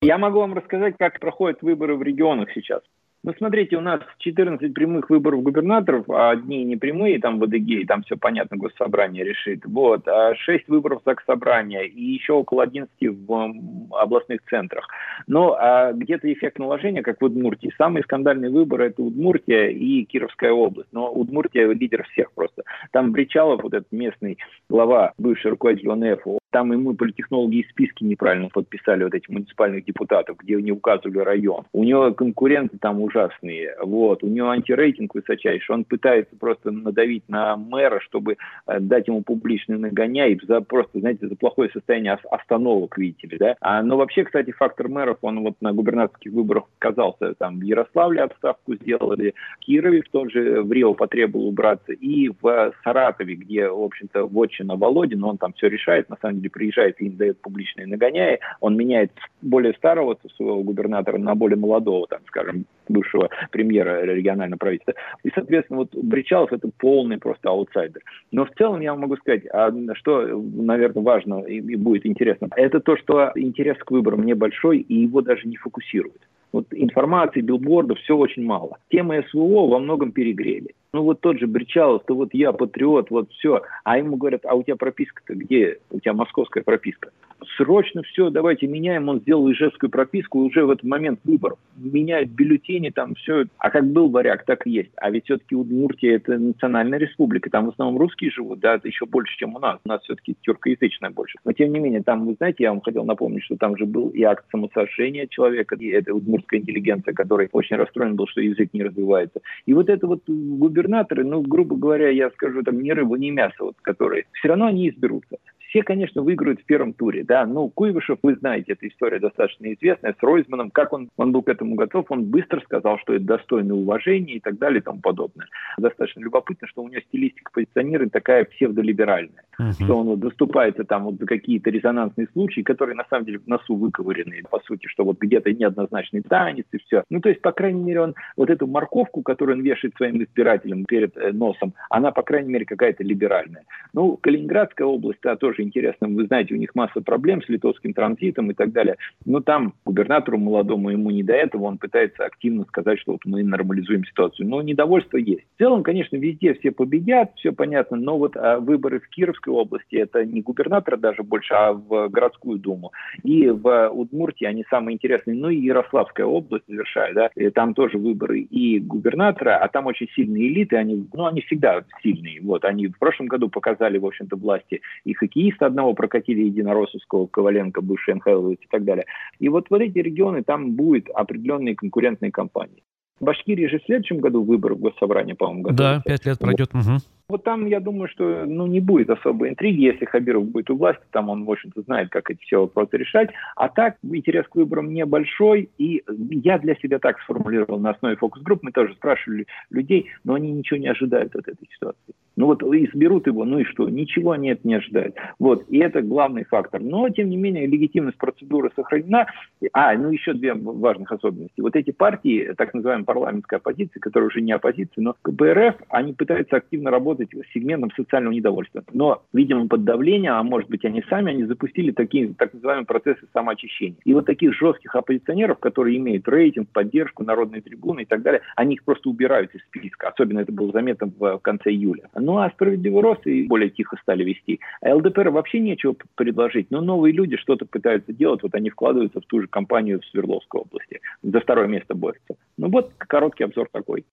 [0.00, 2.80] Я могу вам рассказать, как проходят выборы в регионах сейчас.
[3.24, 7.86] Ну, смотрите, у нас 14 прямых выборов губернаторов, а одни не прямые, там в Адыгее,
[7.86, 9.64] там все понятно, госсобрание решит.
[9.64, 10.08] Вот.
[10.08, 13.54] А 6 выборов Заксобрания и еще около 11 в
[13.92, 14.88] областных центрах.
[15.28, 17.72] Но а где-то эффект наложения, как в Удмуртии.
[17.78, 20.88] Самые скандальные выборы– это Удмуртия и Кировская область.
[20.90, 22.64] Но Удмуртия– лидер всех просто.
[22.90, 28.48] Там Бричалов, вот этот местный глава, бывший руководитель ОНФ, там ему политтехнологи из списки неправильно
[28.48, 31.64] подписали вот этих муниципальных депутатов, где не указывали район.
[31.72, 33.74] У него конкуренты там ужасные.
[33.80, 34.22] Вот.
[34.22, 35.74] У него антирейтинг высочайший.
[35.74, 38.36] Он пытается просто надавить на мэра, чтобы
[38.66, 43.56] э, дать ему публичный нагоняй за просто, знаете, за плохое состояние остановок, видите ли, да.
[43.60, 48.22] А, но вообще, кстати, фактор мэров, он вот на губернаторских выборах оказался там в Ярославле
[48.22, 53.68] отставку сделали, в Кирове в том же, в Рио потребовал убраться, и в Саратове, где,
[53.68, 57.40] в общем-то, вотчина Володин, он там все решает, на самом деле приезжает и им дает
[57.40, 64.02] публичные нагоняи, он меняет более старого своего губернатора на более молодого, там, скажем, бывшего премьера
[64.04, 64.94] регионального правительства.
[65.24, 68.02] И, соответственно, вот Бречалов это полный просто аутсайдер.
[68.30, 72.96] Но в целом я могу сказать, а что, наверное, важно и будет интересно, это то,
[72.96, 76.22] что интерес к выборам небольшой, и его даже не фокусируют.
[76.52, 78.78] Вот информации, билбордов, все очень мало.
[78.90, 80.74] Темы СВО во многом перегрели.
[80.92, 83.62] Ну вот тот же Бречалов, то вот я патриот, вот все.
[83.84, 85.78] А ему говорят, а у тебя прописка-то где?
[85.90, 87.10] У тебя московская прописка
[87.56, 89.08] срочно все, давайте меняем.
[89.08, 91.58] Он сделал ижевскую прописку уже в этот момент выборов.
[91.76, 93.46] Меняет бюллетени, там все.
[93.58, 94.90] А как был варяг, так и есть.
[94.96, 97.50] А ведь все-таки Удмуртия это национальная республика.
[97.50, 99.78] Там в основном русские живут, да, это еще больше, чем у нас.
[99.84, 101.38] У нас все-таки тюркоязычная больше.
[101.44, 104.08] Но тем не менее, там, вы знаете, я вам хотел напомнить, что там же был
[104.10, 108.82] и акт самосожжения человека, и это удмуртская интеллигенция, который очень расстроен был, что язык не
[108.82, 109.40] развивается.
[109.66, 113.56] И вот это вот губернаторы, ну, грубо говоря, я скажу, там, ни рыбу, ни мясо,
[113.60, 115.36] вот, которые, все равно они изберутся.
[115.72, 117.46] Все, конечно, выиграют в первом туре, да.
[117.46, 121.48] Ну, Куйвышев, вы знаете, эта история достаточно известная, с Ройзманом, как он, он был к
[121.48, 125.46] этому готов, он быстро сказал, что это достойно уважения и так далее и тому подобное.
[125.78, 129.72] Достаточно любопытно, что у него стилистика позиционирования такая псевдолиберальная, uh-huh.
[129.72, 133.46] что он вот доступается там вот за какие-то резонансные случаи, которые на самом деле в
[133.46, 137.02] носу выковырены, по сути, что вот где-то неоднозначный танец и все.
[137.08, 140.84] Ну, то есть, по крайней мере, он вот эту морковку, которую он вешает своим избирателям
[140.84, 143.64] перед э, носом, она, по крайней мере, какая-то либеральная.
[143.94, 146.16] Ну, Калининградская область, да, тоже Польши интересным.
[146.16, 148.96] Вы знаете, у них масса проблем с литовским транзитом и так далее.
[149.24, 153.42] Но там губернатору молодому ему не до этого, он пытается активно сказать, что вот мы
[153.42, 154.48] нормализуем ситуацию.
[154.48, 155.44] Но недовольство есть.
[155.54, 159.96] В целом, конечно, везде все победят, все понятно, но вот а, выборы в Кировской области,
[159.96, 162.92] это не губернатора даже больше, а в городскую думу.
[163.22, 165.36] И в Удмуртии они самые интересные.
[165.36, 170.08] Ну и Ярославская область, завершает, да, и там тоже выборы и губернатора, а там очень
[170.14, 172.40] сильные элиты, они, ну, они всегда сильные.
[172.42, 177.80] Вот, они в прошлом году показали, в общем-то, власти и хоккеистов, 301 прокатили Единороссовского, Коваленко,
[177.80, 179.04] бывший МХЛ и так далее.
[179.38, 182.82] И вот, вот эти регионы, там будет определенные конкурентные компании.
[183.20, 185.96] В Башкирии же в следующем году выборы в госсобрание, по-моему, готовятся.
[185.96, 186.70] Да, пять лет пройдет.
[186.72, 186.84] Вот.
[186.84, 186.96] Угу.
[187.32, 191.02] Вот там, я думаю, что ну, не будет особой интриги, если Хабиров будет у власти,
[191.12, 193.30] там он, в общем-то, знает, как эти все вопросы решать.
[193.56, 198.62] А так, интерес к выборам небольшой, и я для себя так сформулировал на основе фокус-групп,
[198.62, 202.12] мы тоже спрашивали людей, но они ничего не ожидают от этой ситуации.
[202.36, 203.88] Ну вот изберут его, ну и что?
[203.88, 205.16] Ничего они это не ожидают.
[205.38, 206.80] Вот, и это главный фактор.
[206.80, 209.26] Но, тем не менее, легитимность процедуры сохранена.
[209.72, 211.60] А, ну еще две важных особенности.
[211.60, 216.56] Вот эти партии, так называемая парламентская оппозиция, которая уже не оппозиция, но КБРФ, они пытаются
[216.56, 218.84] активно работать с сегментом социального недовольства.
[218.92, 223.26] Но, видимо, под давлением, а может быть они сами, они запустили такие так называемые процессы
[223.32, 223.98] самоочищения.
[224.04, 228.74] И вот таких жестких оппозиционеров, которые имеют рейтинг, поддержку, народные трибуны и так далее, они
[228.74, 230.08] их просто убирают из списка.
[230.08, 232.08] Особенно это было заметно в конце июля.
[232.14, 234.60] Ну а справедливый рост и более тихо стали вести.
[234.80, 236.70] А ЛДПР вообще нечего предложить.
[236.70, 238.42] Но новые люди что-то пытаются делать.
[238.42, 241.00] Вот они вкладываются в ту же компанию в Свердловской области.
[241.22, 242.34] За второе место борются.
[242.56, 244.04] Ну вот короткий обзор такой.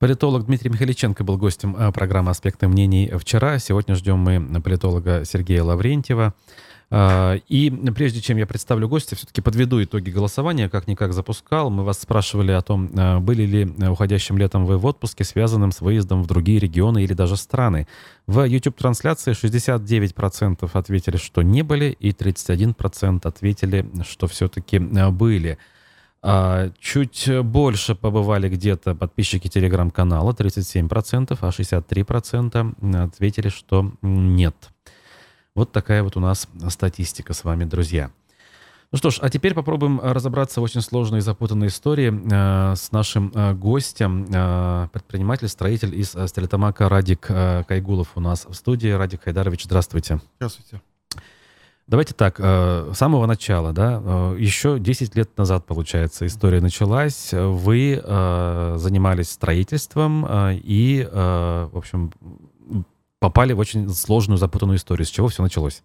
[0.00, 3.58] Политолог Дмитрий Михаличенко был гостем э, программы «Аспекты мнений» вчера.
[3.58, 6.34] Сегодня ждем мы политолога Сергея Лаврентьева.
[6.88, 11.70] А, и прежде чем я представлю гостя, все-таки подведу итоги голосования, как-никак запускал.
[11.70, 15.80] Мы вас спрашивали о том, а, были ли уходящим летом вы в отпуске, связанным с
[15.80, 17.88] выездом в другие регионы или даже страны.
[18.28, 25.58] В YouTube-трансляции 69% ответили, что не были, и 31% ответили, что все-таки были.
[26.20, 34.54] А, чуть больше побывали где-то подписчики телеграм-канала, 37%, а 63% ответили, что нет.
[35.54, 38.10] Вот такая вот у нас статистика с вами, друзья.
[38.90, 42.90] Ну что ж, а теперь попробуем разобраться в очень сложной и запутанной истории э, с
[42.90, 48.54] нашим э, гостем, э, предприниматель, строитель из э, Стерлитамака Радик э, Кайгулов у нас в
[48.54, 48.88] студии.
[48.88, 50.20] Радик Хайдарович, здравствуйте.
[50.38, 50.80] Здравствуйте.
[51.88, 57.30] Давайте так, э, с самого начала, да, э, еще 10 лет назад, получается, история началась.
[57.32, 62.12] Вы э, занимались строительством и, в общем,
[63.20, 65.06] попали в очень сложную, запутанную историю.
[65.06, 65.82] С чего все началось?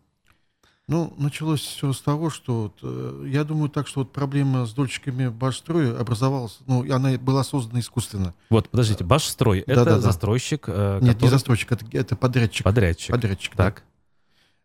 [0.89, 5.29] Ну, началось все с того, что вот, я думаю так, что вот проблема с дольщиками
[5.29, 8.33] Башстроя образовалась, ну, она была создана искусственно.
[8.49, 9.99] Вот, подождите, Башстрой, да, это да, да.
[10.01, 10.65] застройщик?
[10.67, 11.23] Э, Нет, который...
[11.23, 12.65] не застройщик, это, это подрядчик.
[12.65, 13.11] Подрядчик.
[13.11, 13.83] Подрядчик, так.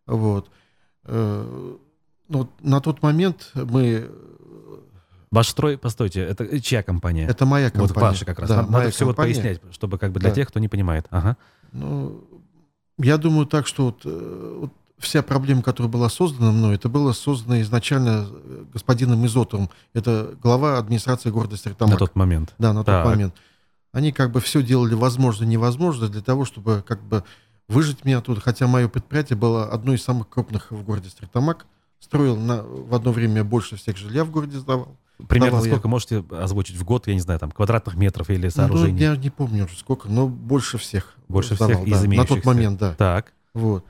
[0.08, 0.14] Да.
[0.14, 0.50] Вот.
[1.08, 1.76] Э,
[2.28, 4.10] ну, на тот момент мы
[5.30, 7.26] Башстрой, постойте, это чья компания?
[7.26, 7.92] Это моя компания.
[7.94, 8.48] Вот ваша как раз.
[8.48, 10.34] Да, Надо все вот пояснять, чтобы как бы для да.
[10.34, 11.06] тех, кто не понимает.
[11.10, 11.36] Ага.
[11.72, 12.24] Ну,
[12.98, 17.12] я думаю так, что вот, э, вот вся проблема, которая была создана мной, это было
[17.12, 19.68] создано изначально э, господином Изотовым.
[19.92, 21.92] Это глава администрации города Стертамак.
[21.92, 22.54] На тот момент.
[22.58, 23.04] Да, на так.
[23.04, 23.34] тот момент.
[23.92, 27.22] Они как бы все делали возможно невозможно для того, чтобы как бы
[27.68, 28.40] выжить меня тут.
[28.42, 31.66] Хотя мое предприятие было одно из самых крупных в городе Стертамак.
[32.00, 34.96] Строил на, в одно время больше всех жилья в городе сдавал.
[35.28, 35.90] Примерно сколько я.
[35.90, 38.92] можете озвучить в год, я не знаю, там, квадратных метров или сооружений?
[38.92, 41.16] Ну, я не помню уже сколько, но больше всех.
[41.26, 42.16] Больше сдавал, всех из.
[42.16, 42.94] На тот момент, да.
[42.94, 43.32] Так.
[43.52, 43.84] Вот.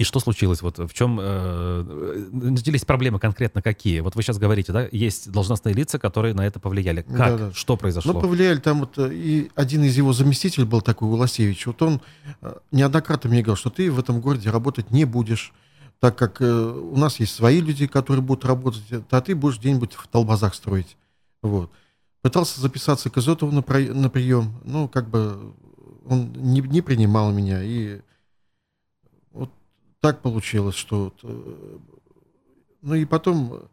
[0.00, 0.62] И что случилось?
[0.62, 4.00] Вот в чем э, начались проблемы конкретно какие?
[4.00, 7.02] Вот вы сейчас говорите, да, есть должностные лица, которые на это повлияли.
[7.02, 7.16] Как?
[7.16, 7.52] Да, да.
[7.52, 8.14] Что произошло?
[8.14, 11.66] Ну, повлияли там вот э, и один из его заместителей был такой Уласевич.
[11.66, 12.00] Вот он
[12.40, 15.52] э, неоднократно мне говорил, что ты в этом городе работать не будешь
[15.98, 19.92] так как э, у нас есть свои люди, которые будут работать, а ты будешь где-нибудь
[19.92, 20.96] в Толбазах строить.
[21.42, 21.70] Вот.
[22.22, 25.52] Пытался записаться к Изотову на, при, на прием, ну, как бы
[26.06, 28.00] он не, не принимал меня, и
[30.00, 31.12] так получилось, что...
[31.22, 31.78] Э,
[32.82, 33.68] ну и потом...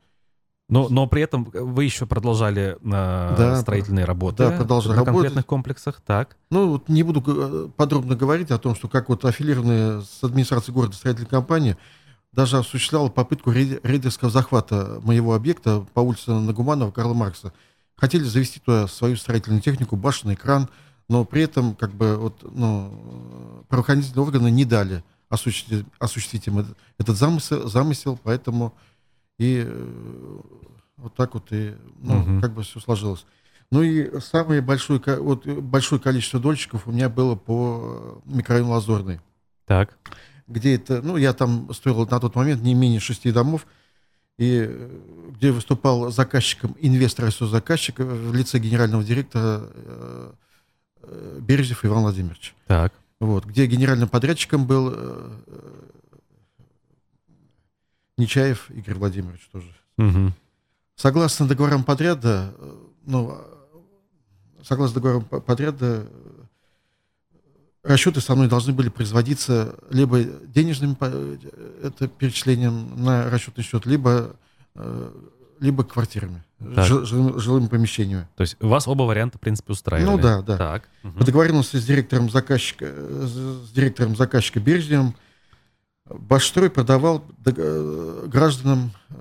[0.69, 5.15] Но, но при этом вы еще продолжали э, да, строительные работы да, продолжали на работать.
[5.15, 6.35] конкретных комплексах, так?
[6.49, 10.75] Ну, вот не буду э, подробно говорить о том, что как вот аффилированные с администрацией
[10.75, 11.77] города строительные компании
[12.33, 17.53] даже осуществляла попытку рейдерского захвата моего объекта по улице Нагуманова Карла Маркса.
[17.95, 20.67] Хотели завести туда свою строительную технику, башенный кран,
[21.07, 26.77] но при этом как бы вот, ну, правоохранительные органы не дали осуществить, осуществить им этот,
[26.97, 28.73] этот замысел, замысел, поэтому
[29.37, 30.39] и э,
[30.97, 32.41] вот так вот и ну, угу.
[32.41, 33.25] как бы все сложилось.
[33.69, 39.19] Ну и самое большое, вот, большое количество дольщиков у меня было по микрорайону Лазурный.
[39.65, 39.97] Так
[40.47, 43.67] где это, ну, я там строил на тот момент не менее шести домов,
[44.37, 44.99] и э,
[45.35, 50.31] где выступал заказчиком, инвестор и заказчик в лице генерального директора э,
[51.03, 52.55] э, Березев Иван Владимирович.
[52.67, 52.93] Так.
[53.19, 55.31] Вот, где генеральным подрядчиком был э,
[58.17, 59.73] Нечаев Игорь Владимирович тоже.
[59.97, 60.33] Угу.
[60.95, 62.53] Согласно договорам подряда,
[63.05, 63.39] ну,
[64.63, 66.07] согласно договорам подряда,
[67.83, 70.97] расчеты со мной должны были производиться либо денежным
[71.83, 74.35] это перечислением на расчетный счет, либо,
[74.75, 75.11] э,
[75.59, 78.27] либо квартирами, жил, жилыми помещениями.
[78.35, 80.09] То есть вас оба варианта, в принципе, устраивали?
[80.09, 80.57] Ну да, да.
[80.57, 80.89] Так.
[81.03, 81.13] Угу.
[81.13, 85.15] По договоренности с директором заказчика, с директором заказчика Бережневым
[86.09, 89.15] Башстрой продавал э, гражданам э,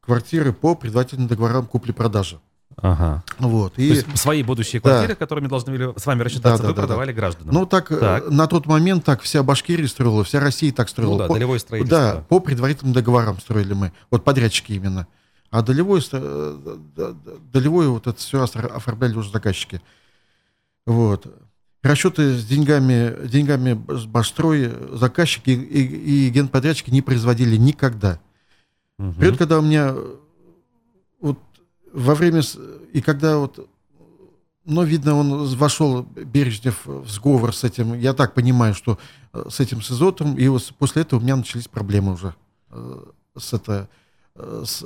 [0.00, 2.40] квартиры по предварительным договорам купли-продажи.
[2.76, 3.22] Ага.
[3.38, 3.78] Вот.
[3.78, 3.88] И...
[3.88, 5.14] То есть свои будущие квартиры, да.
[5.14, 7.16] которыми должны были с вами рассчитаться, да, да, вы да, продавали да.
[7.16, 7.54] гражданам.
[7.54, 11.12] Ну, так, э, так, на тот момент так вся Башкирия строила, вся Россия так строила.
[11.12, 11.98] Ну да, по, долевое строительство.
[11.98, 13.92] Да, по предварительным договорам строили мы.
[14.10, 15.06] Вот подрядчики именно.
[15.50, 17.14] А долевое, э,
[17.52, 19.80] долевое вот это все оформляли уже заказчики.
[20.86, 21.26] Вот.
[21.82, 28.18] Расчеты с деньгами, деньгами с Башстрой заказчики и, и, генподрядчики не производили никогда.
[28.98, 29.12] Угу.
[29.12, 29.94] Придет, когда у меня
[31.20, 31.38] вот
[31.92, 32.42] во время...
[32.92, 33.68] И когда вот...
[34.64, 37.94] Ну, видно, он вошел, Бережнев, в сговор с этим.
[37.94, 38.98] Я так понимаю, что
[39.32, 40.36] э, с этим с Изотом.
[40.36, 42.34] И вот после этого у меня начались проблемы уже.
[42.70, 43.04] Э,
[43.38, 43.88] с это...
[44.38, 44.84] Э, с,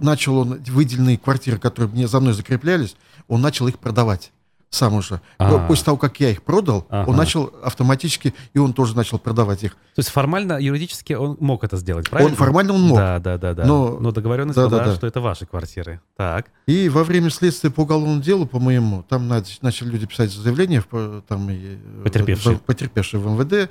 [0.00, 2.96] начал он выделенные квартиры, которые мне за мной закреплялись,
[3.28, 4.32] он начал их продавать
[4.72, 5.20] сам уже.
[5.38, 5.66] А.
[5.66, 7.10] После того, как я их продал, Ага.
[7.10, 9.72] он начал автоматически, и он тоже начал продавать их.
[9.72, 12.30] То есть формально, юридически он мог это сделать, правильно?
[12.30, 12.98] Он формально он мог.
[12.98, 13.64] Да, да, да, да.
[13.66, 14.94] Но- Но, договоренность да, была, да, да.
[14.94, 16.00] что это ваши квартиры.
[16.16, 16.46] Так.
[16.66, 20.86] И во время следствия по уголовному делу, по-моему, там нач- начали люди писать заявления, в,
[20.86, 22.58] по- там, э, Потерпевшие.
[22.64, 23.70] потерпевшие в МВД.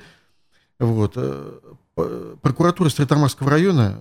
[0.81, 1.15] Вот.
[2.05, 3.99] Э, Прокуратура Стретамарского района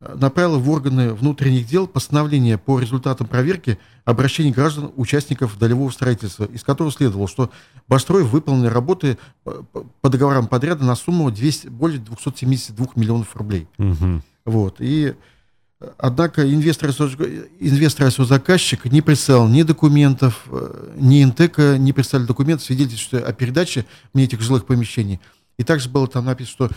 [0.00, 6.44] э, направила в органы внутренних дел постановление по результатам проверки обращений граждан, участников долевого строительства,
[6.44, 7.50] из которого следовало, что
[7.88, 9.64] Башстрой выполнили работы по
[10.00, 13.68] по- договорам подряда на сумму 200, более 272 миллионов рублей.
[13.78, 14.22] Мгм.
[14.44, 14.76] Вот.
[14.78, 15.14] И,
[15.80, 22.66] э, однако, инвестор, инвестор заказчик не представил ни документов, э, ни НТК не представили документов,
[22.66, 25.20] свидетельствующие о передаче мне этих жилых помещений.
[25.58, 26.70] И также было там написано, что э,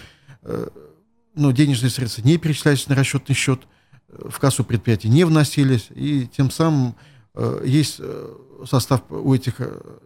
[1.36, 3.62] ну, денежные средства не перечислялись на расчетный счет,
[4.10, 6.96] э, в кассу предприятия не вносились, и тем самым
[7.34, 8.36] э, есть э,
[8.66, 9.56] состав у этих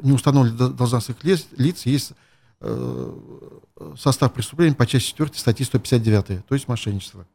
[0.01, 2.13] неустановленных должностных лиц, лиц есть
[3.95, 7.27] состав преступления по части 4 статьи 159, то есть мошенничество.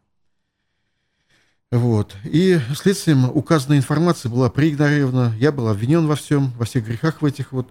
[1.70, 2.16] Вот.
[2.24, 5.32] И следствием указанная информация была проигнорирована.
[5.38, 7.68] Я был обвинен во всем, во всех грехах в этих вот.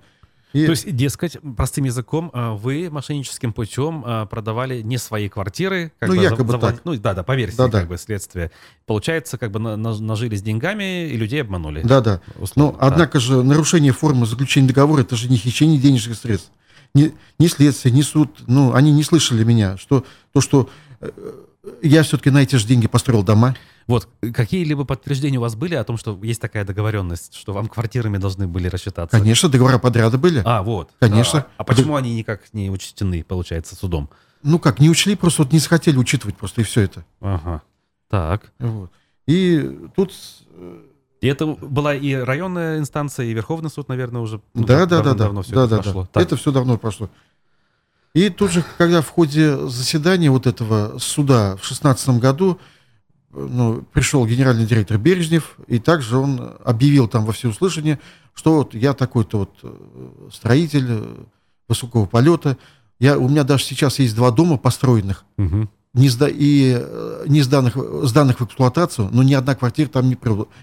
[0.54, 5.93] И- То есть, дескать, простым языком, а, вы мошенническим путем а, продавали не свои квартиры,
[5.99, 6.82] как Ну, бы якобы завлад- так.
[6.86, 7.80] Ну, да, да, по версии, Да-да.
[7.80, 8.52] как бы, следствия.
[8.86, 11.82] Получается, как бы на- на- нажились деньгами и людей обманули.
[11.84, 12.22] Да-да.
[12.56, 16.52] Но, однако же, нарушение формы заключения договора, это же не хищение денежных средств.
[16.93, 21.10] Ни, ни следствие, ни суд, ну, они не слышали меня, что то, что э,
[21.82, 23.55] я все-таки на эти же деньги построил дома.
[23.88, 28.18] Вот, какие-либо подтверждения у вас были о том, что есть такая договоренность, что вам квартирами
[28.18, 29.18] должны были рассчитаться?
[29.18, 30.41] Конечно, договора подряда были.
[30.45, 30.91] А, вот.
[30.99, 31.39] Конечно.
[31.39, 34.09] А, а почему они никак не учтены, получается, судом?
[34.43, 37.05] Ну как, не учли, просто вот не захотели учитывать просто, и все это.
[37.20, 37.62] Ага.
[38.09, 38.51] Так.
[38.59, 38.91] Вот.
[39.28, 40.14] И тут
[40.55, 40.80] э,
[41.22, 45.03] И это была и районная инстанция, и Верховный суд, наверное, уже ну, да, да, да,
[45.03, 45.84] да, давно все да, это да, да.
[45.84, 46.07] прошло.
[46.12, 46.24] Так.
[46.24, 47.09] Это все давно прошло.
[48.14, 52.59] И тут же, когда в ходе заседания вот этого суда в шестнадцатом году
[53.34, 57.99] ну, пришел генеральный директор Бережнев, и также он объявил там во всеуслышание,
[58.34, 61.05] что вот я такой-то вот э, строитель э,
[61.70, 62.57] высокого полета.
[62.99, 65.70] Я, у меня даже сейчас есть два дома построенных, Мгм.
[65.93, 70.18] не, сда, и, э, не сданных, сданных в эксплуатацию, но ни одна квартира там не,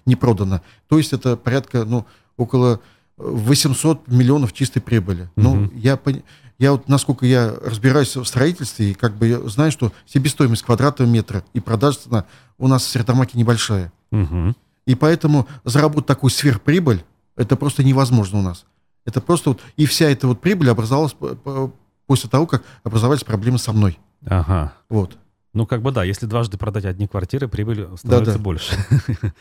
[0.04, 0.60] не продана.
[0.88, 2.04] То есть это порядка, ну,
[2.36, 2.80] около
[3.16, 5.30] 800 миллионов чистой прибыли.
[5.36, 5.72] Ну, Мгм.
[5.78, 6.22] я, пони-
[6.58, 11.08] я вот, насколько я разбираюсь в строительстве, и как бы я знаю, что себестоимость квадратного
[11.08, 12.24] метра и продажа цена
[12.58, 13.92] у нас в Сертамаке небольшая.
[14.10, 14.56] Мгм.
[14.86, 17.04] И поэтому заработать такую сверхприбыль,
[17.36, 18.64] это просто невозможно у нас.
[19.04, 21.72] Это просто вот, и вся эта вот прибыль образовалась по- по-
[22.06, 23.98] после того, как образовались проблемы со мной.
[24.26, 24.72] Ага.
[24.88, 25.16] Вот.
[25.54, 28.38] Ну, как бы да, если дважды продать одни квартиры, прибыль становится Да-да.
[28.42, 28.74] больше.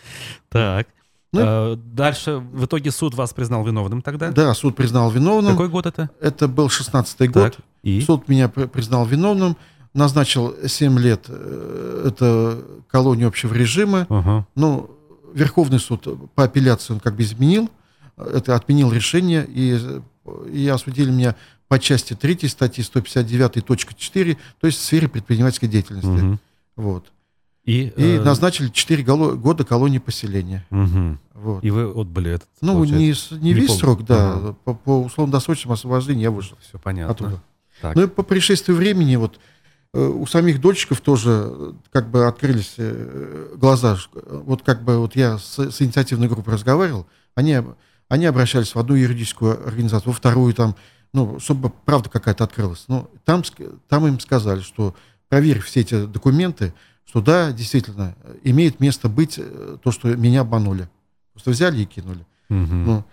[0.49, 0.87] Так.
[1.33, 4.31] Ну, Дальше, в итоге суд вас признал виновным тогда?
[4.31, 5.53] Да, суд признал виновным.
[5.53, 6.09] Какой год это?
[6.21, 7.55] Это был 16-й год.
[7.55, 7.65] Так.
[7.83, 8.01] И?
[8.01, 9.57] Суд меня при- признал виновным,
[9.93, 14.05] назначил 7 лет, э, это колонию общего режима.
[14.09, 14.47] Ага.
[14.55, 14.89] Ну,
[15.33, 17.69] Верховный суд по апелляции он как бы изменил,
[18.17, 19.77] это отменил решение, и,
[20.51, 21.35] и осудили меня
[21.67, 26.07] по части 3 статьи 159.4, то есть в сфере предпринимательской деятельности.
[26.07, 26.39] Мгм.
[26.75, 27.05] Вот.
[27.67, 30.65] И, И э, назначили 4 голо- года колонии поселения.
[30.69, 31.19] мгм.
[31.35, 31.63] Вот.
[31.63, 33.35] И вы отбыли этот, ну, получается?
[33.35, 34.55] не, не не весь пол- срок, да, Ага.
[34.63, 37.11] по, по условно-досрочному освобождению я вышел Все понятно.
[37.13, 37.43] оттуда.
[37.81, 37.95] Так.
[37.95, 39.39] Ну и по пришествию времени вот
[39.93, 43.97] э, у самих дольщиков тоже э, как бы открылись э, глаза.
[44.13, 47.05] Вот как бы вот я с, с инициативной группой разговаривал,
[47.35, 47.61] они,
[48.07, 50.75] они обращались в одну юридическую организацию, во вторую там,
[51.13, 52.85] ну, чтобы правда какая-то открылась.
[52.87, 53.43] Ну, там,
[53.89, 54.95] там им сказали, что
[55.29, 56.73] проверив все эти документы,
[57.07, 60.89] что да, действительно, имеет место быть э, то, что меня обманули.
[61.33, 62.25] Просто взяли и кинули.
[62.49, 62.85] Мгм.
[62.85, 63.03] Ну,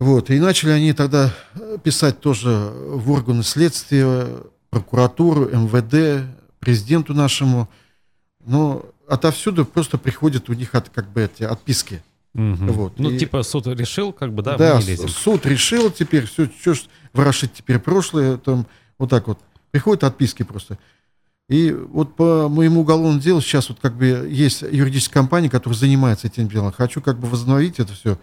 [0.00, 4.26] вот, и начали они тогда э, писать тоже в органы следствия,
[4.70, 6.26] прокуратуру, МВД,
[6.58, 7.68] президенту нашему.
[8.44, 12.02] Но отовсюду просто приходят у них от, как бы эти отписки.
[12.32, 12.68] Мгм.
[12.72, 15.08] вот, Ну, и- типа суд решил, как бы, да, Да, мы не лезем.
[15.08, 16.82] суд решил теперь, все, что ж
[17.12, 18.66] ворошить теперь прошлое, там,
[18.98, 19.38] вот так вот.
[19.72, 20.78] Приходят отписки просто.
[21.50, 26.28] И вот по моему уголовному делу сейчас вот как бы есть юридическая компания, которая занимается
[26.28, 26.70] этим делом.
[26.70, 28.18] Хочу как бы возобновить это все.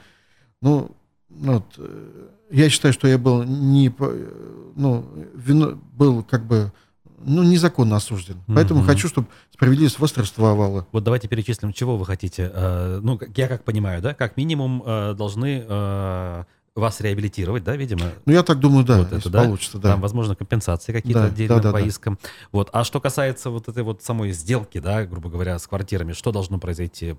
[0.61, 0.91] Ну,
[1.29, 5.05] ну вот, э, я считаю, что я был не, э, ну,
[5.35, 6.71] вино- был как бы,
[7.19, 8.37] ну, незаконно осужден.
[8.47, 8.87] Поэтому Мгм.
[8.87, 10.87] хочу, чтобы справедливость восторжествовала.
[10.93, 12.49] Вот давайте перечислим, чего вы хотите.
[12.53, 14.81] Э, Ну, я как понимаю, да, как минимум
[15.17, 15.65] должны
[16.79, 18.11] вас реабилитировать, да, видимо?
[18.25, 19.43] Ну, я так думаю, да, вот это, да?
[19.43, 19.91] получится, да.
[19.91, 21.85] Там, возможно, компенсации какие-то Да, отдельно да, да, по да.
[21.85, 22.17] искам.
[22.51, 22.69] Вот.
[22.73, 26.59] А что касается вот этой вот самой сделки, да, грубо говоря, с квартирами, что должно
[26.59, 27.15] произойти?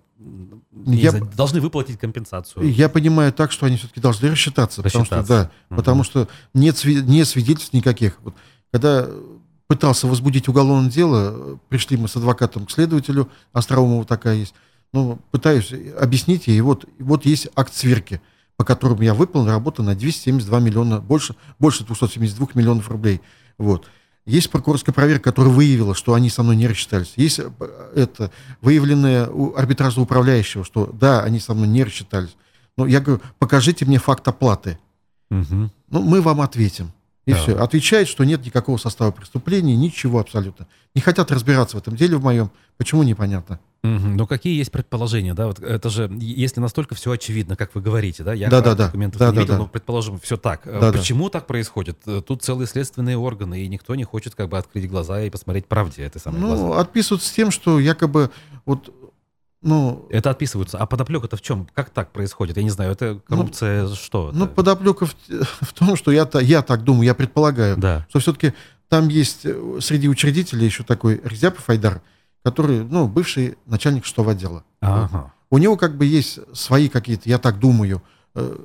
[0.86, 2.70] Я Должны выплатить компенсацию.
[2.72, 5.50] Я понимаю так, что они все-таки должны рассчитаться, потому что, Рассчитаться.
[5.70, 8.18] да, потому что нет, сви- нет свидетельств никаких.
[8.22, 8.34] Вот,
[8.70, 9.08] когда
[9.66, 14.54] пытался возбудить уголовное дело, пришли мы с адвокатом к следователю, Остроумова такая есть,
[14.92, 18.22] ну, пытаюсь объяснить ей, вот, вот есть акт сверки,
[18.58, 23.22] по которому я выполнил работу на 272 миллиона, больше, больше 272 миллионов рублей.
[23.56, 23.88] Вот.
[24.26, 27.12] Есть прокурорская проверка, которая выявила, что они со мной не рассчитались.
[27.14, 27.50] Есть э,
[27.94, 32.36] это, выявленное у арбитражного управляющего, что да, они со мной не рассчитались.
[32.76, 34.78] Но я говорю, покажите мне факт оплаты.
[35.30, 35.70] Мгм.
[35.88, 36.92] Ну, мы вам ответим.
[37.28, 37.38] И Да.
[37.38, 37.56] все.
[37.58, 40.66] Отвечает, что нет никакого состава преступления, ничего абсолютно.
[40.94, 42.50] Не хотят разбираться в этом деле в моем.
[42.78, 43.60] Почему, непонятно.
[43.82, 44.16] Мгм.
[44.16, 45.46] Но какие есть предположения, да?
[45.46, 48.32] Вот это же, если настолько все очевидно, как вы говорите, да?
[48.32, 48.86] Я Да-да-да.
[48.86, 49.58] документов Да, не да, видел, да.
[49.60, 50.62] но предположим, все так.
[50.66, 50.98] Э, Да-да.
[50.98, 51.98] Почему так происходит?
[52.06, 55.66] Э, Тут целые следственные органы, и никто не хочет как бы открыть глаза и посмотреть
[55.66, 56.80] правде этой самой Ну, глаза.
[56.80, 58.30] отписываются с тем, что якобы
[58.66, 58.90] вот,
[59.60, 60.78] ну, Это отписываются.
[60.78, 61.66] А подоплека-то в чем?
[61.74, 62.56] Как так происходит?
[62.56, 64.30] Я не знаю, это коррупция что?
[64.32, 64.54] ну это?
[64.54, 65.14] подоплека в,
[65.60, 68.06] в том, что я, я так думаю, я предполагаю, Да.
[68.08, 68.52] что все-таки
[68.88, 72.00] там есть э, среди учредителей еще такой Резяпов Айдар,
[72.44, 74.64] который, ну, бывший начальник штаб отдела.
[74.80, 75.32] Ага.
[75.50, 78.02] У него как бы есть свои какие-то, я так думаю,
[78.34, 78.56] э,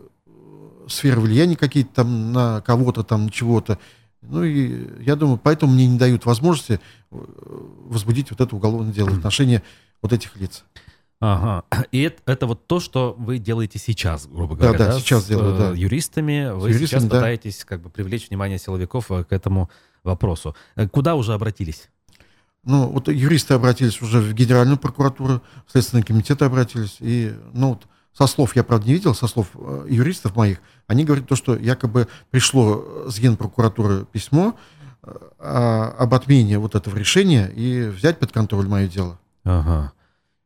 [0.88, 3.80] сферы влияния какие-то там на кого-то там, чего-то.
[4.22, 6.80] Ну и я думаю, поэтому мне не дают возможности
[7.12, 7.18] э,
[7.88, 9.62] возбудить вот это уголовное дело в отношении
[10.04, 10.64] вот этих лиц.
[11.20, 11.64] Ага.
[11.92, 14.86] И это, это вот то, что вы делаете сейчас, грубо Да, говоря.
[14.88, 15.72] да, сейчас с, делаю, э, да.
[15.72, 16.52] юристами.
[16.54, 17.16] Вы юристами, сейчас да.
[17.16, 19.70] пытаетесь как бы привлечь внимание силовиков э, к этому
[20.04, 20.54] вопросу.
[20.76, 21.90] Э, Куда уже обратились?
[22.66, 26.98] Ну, вот юристы обратились уже в Генеральную прокуратуру, в Следственный комитет обратились.
[27.00, 29.48] И, ну, вот со слов, я, правда, не видел, со слов
[29.88, 34.56] юристов моих, они говорят то, что якобы пришло с Генпрокуратуры письмо
[35.40, 39.20] а- об отмене вот этого решения и взять под контроль мое дело.
[39.44, 39.92] Ага.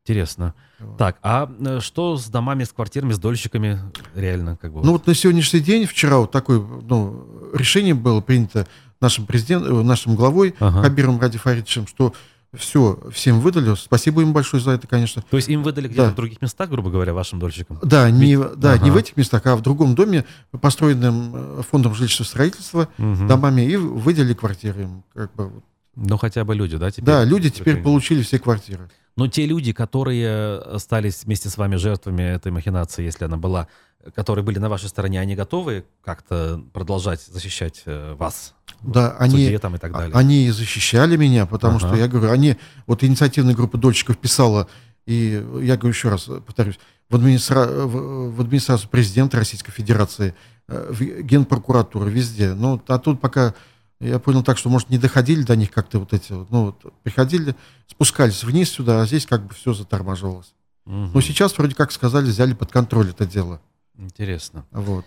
[0.06, 0.54] Интересно.
[0.80, 0.98] Вот.
[0.98, 3.80] Так, а э, что с домами, с квартирами, с дольщиками
[4.16, 4.56] реально?
[4.58, 8.68] Как бы, Ну вот на сегодняшний день, вчера вот такое ну, решение было принято
[9.02, 10.84] нашим президентом, нашим главой Ага.
[10.84, 12.14] Хабиром Ради Фаридовичем, что
[12.56, 13.76] все, всем выдали.
[13.76, 15.22] Спасибо им большое за это, конечно.
[15.30, 16.12] То есть им выдали где-то Да.
[16.12, 17.78] в других местах, грубо говоря, вашим дольщикам?
[17.84, 18.86] Да, не, да ага.
[18.86, 20.24] не в этих местах, а в другом доме,
[20.62, 23.28] построенном э, фондом жилищного строительства, Мгм.
[23.28, 25.04] домами, и выделили квартиры им.
[25.14, 25.52] Как бы.
[25.98, 26.10] Вот.
[26.10, 27.06] Ну, хотя бы люди, да, теперь?
[27.06, 28.90] Да, люди теперь получили все квартиры.
[29.16, 33.68] Но те люди, которые остались вместе с вами жертвами этой махинации, если она была,
[34.14, 38.54] которые были на вашей стороне, они готовы как-то продолжать защищать э, вас?
[38.84, 40.16] Да, в они, суде там и так а- далее?
[40.16, 41.88] они и защищали меня, потому Ага.
[41.88, 44.68] что я говорю, они, вот инициативная группа дольщиков писала,
[45.08, 46.78] и я говорю еще раз, повторюсь,
[47.10, 47.66] в, администра...
[47.66, 50.36] в, в администрацию президента Российской Федерации,
[50.68, 52.54] э, в Генпрокуратуру, везде.
[52.54, 53.56] Ну, а тут пока
[54.00, 56.94] я понял так, что, может, не доходили до них как-то вот эти вот, ну, вот,
[57.04, 57.56] приходили,
[57.88, 60.54] спускались вниз сюда, а здесь как бы все затормаживалось.
[60.86, 61.12] Мгм.
[61.14, 63.60] Но сейчас, вроде как сказали, взяли под контроль это дело.
[63.98, 64.66] Интересно.
[64.72, 65.06] Вот.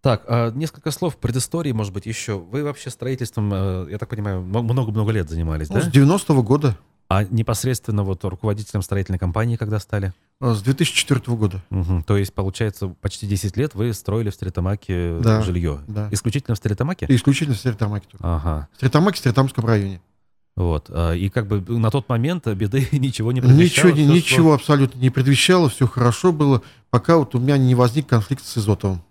[0.00, 2.38] Так, а, несколько слов предыстории, может быть, еще.
[2.38, 5.82] Вы вообще строительством, э, я так понимаю, много-много лет занимались, Ну, да?
[5.82, 6.76] с 90-го года,
[7.12, 10.12] А непосредственно вот руководителем строительной компании когда стали?
[10.40, 11.62] э, с 2004 года.
[11.70, 12.02] Мгм.
[12.04, 15.80] То есть, получается, почти 10 лет вы строили в Стритамаке Да, жилье.
[15.86, 16.08] да.
[16.10, 17.06] Исключительно в Стритамаке?
[17.08, 18.08] Исключительно в Стритамаке.
[18.20, 18.68] Ага.
[18.72, 20.00] В Стритамаке, в Стритамском районе.
[20.56, 20.86] Вот.
[20.90, 23.88] а, И как бы на тот момент беды ничего не Ничего, предвещало.
[23.92, 28.06] не- всё ничего абсолютно не предвещало, все хорошо было, пока вот у меня не возник
[28.06, 29.02] конфликт с Изотовым,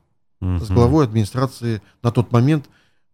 [0.42, 0.60] шло.
[0.60, 2.66] с главой администрации, на тот момент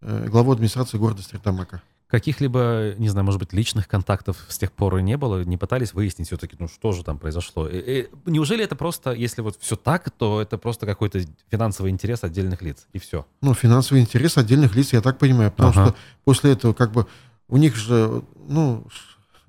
[0.01, 1.81] э, главой администрации города Стритамака.
[2.07, 5.43] Каких-либо, не знаю, может быть, личных контактов с тех пор и не было?
[5.43, 7.67] Не пытались выяснить все-таки, ну что же там произошло?
[7.67, 11.19] Э, э, Неужели это просто, если вот все так, то это просто какой-то
[11.51, 13.25] финансовый интерес отдельных лиц, и все?
[13.41, 15.85] Ну, финансовый интерес отдельных лиц, я так понимаю, потому Ага.
[15.87, 17.07] что после этого как бы
[17.49, 18.85] у них же, ну,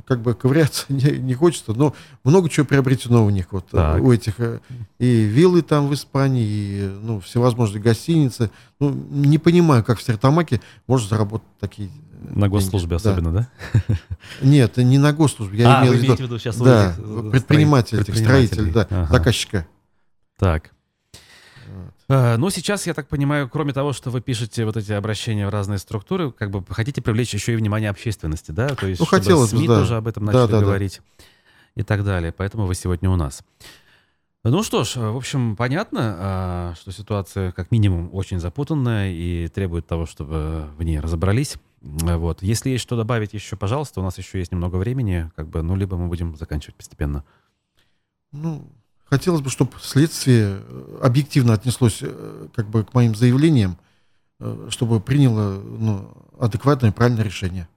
[0.08, 1.94] как бы ковыряться не, не хочется, но
[2.24, 4.02] много чего приобретено у них, вот, э, Так.
[4.02, 4.60] у этих, э,
[4.98, 8.50] и виллы там в Испании, и, ну, всевозможные гостиницы.
[8.80, 13.02] Ну, не понимаю, как в Стритамаке можно заработать такие э, На госслужбе деньги.
[13.04, 13.10] Да.
[13.10, 13.48] особенно, да?
[14.42, 15.58] Нет, не на госслужбе.
[15.58, 16.94] Я а, имел вы имеете в виду сейчас да,
[17.30, 19.12] предприниматель, строи- этих строителей, да, Ага.
[19.12, 19.66] заказчика.
[20.38, 20.70] Так.
[22.08, 22.14] Вот.
[22.14, 25.50] А, Ну, сейчас, я так понимаю, кроме того, что вы пишете вот эти обращения в
[25.50, 28.68] разные структуры, как бы хотите привлечь еще и внимание общественности, да?
[28.68, 29.78] То есть, Ну, чтобы хотелось бы, СМИ да.
[29.80, 30.64] тоже об этом Да, начали да, да.
[30.64, 31.00] говорить
[31.76, 32.32] и так далее.
[32.32, 33.42] Поэтому вы сегодня у нас.
[34.44, 39.86] Ну что ж, в общем, понятно, а, что ситуация как минимум очень запутанная и требует
[39.86, 41.56] того, чтобы в ней разобрались.
[41.82, 42.42] Вот.
[42.42, 45.76] Если есть что добавить еще, пожалуйста, у нас еще есть немного времени, как бы, ну,
[45.76, 47.24] либо мы будем заканчивать постепенно.
[48.32, 48.66] Ну,
[49.08, 53.78] хотелось бы, чтобы следствие э, объективно отнеслось э, как бы к моим заявлениям,
[54.40, 57.68] э, чтобы приняло ну, адекватное и правильное решение.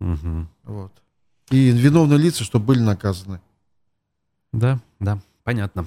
[0.00, 0.46] Угу.
[0.64, 0.92] Вот.
[1.50, 3.40] И виновные лица, чтобы были наказаны.
[4.52, 5.86] Да, да, понятно.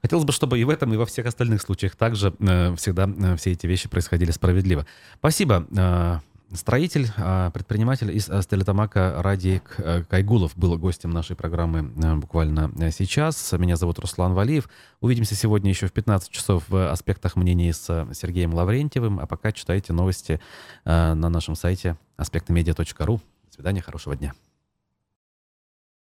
[0.00, 3.36] Хотелось бы, чтобы и в этом, и во всех остальных случаях также э, всегда э,
[3.36, 4.86] все эти вещи происходили справедливо.
[5.18, 5.66] Спасибо.
[5.76, 6.20] Э,
[6.54, 12.70] строитель, э, предприниматель из э, Стелетамака Радик э, Кайгулов был гостем нашей программы э, буквально
[12.90, 13.52] сейчас.
[13.52, 14.68] Меня зовут Руслан Валиев.
[15.00, 19.20] Увидимся сегодня еще в 15 часов в аспектах мнений с Сергеем Лаврентьевым.
[19.20, 20.40] А пока читайте новости
[20.84, 23.16] на нашем сайте аспектомедиа.ру.
[23.16, 24.34] До свидания, хорошего дня.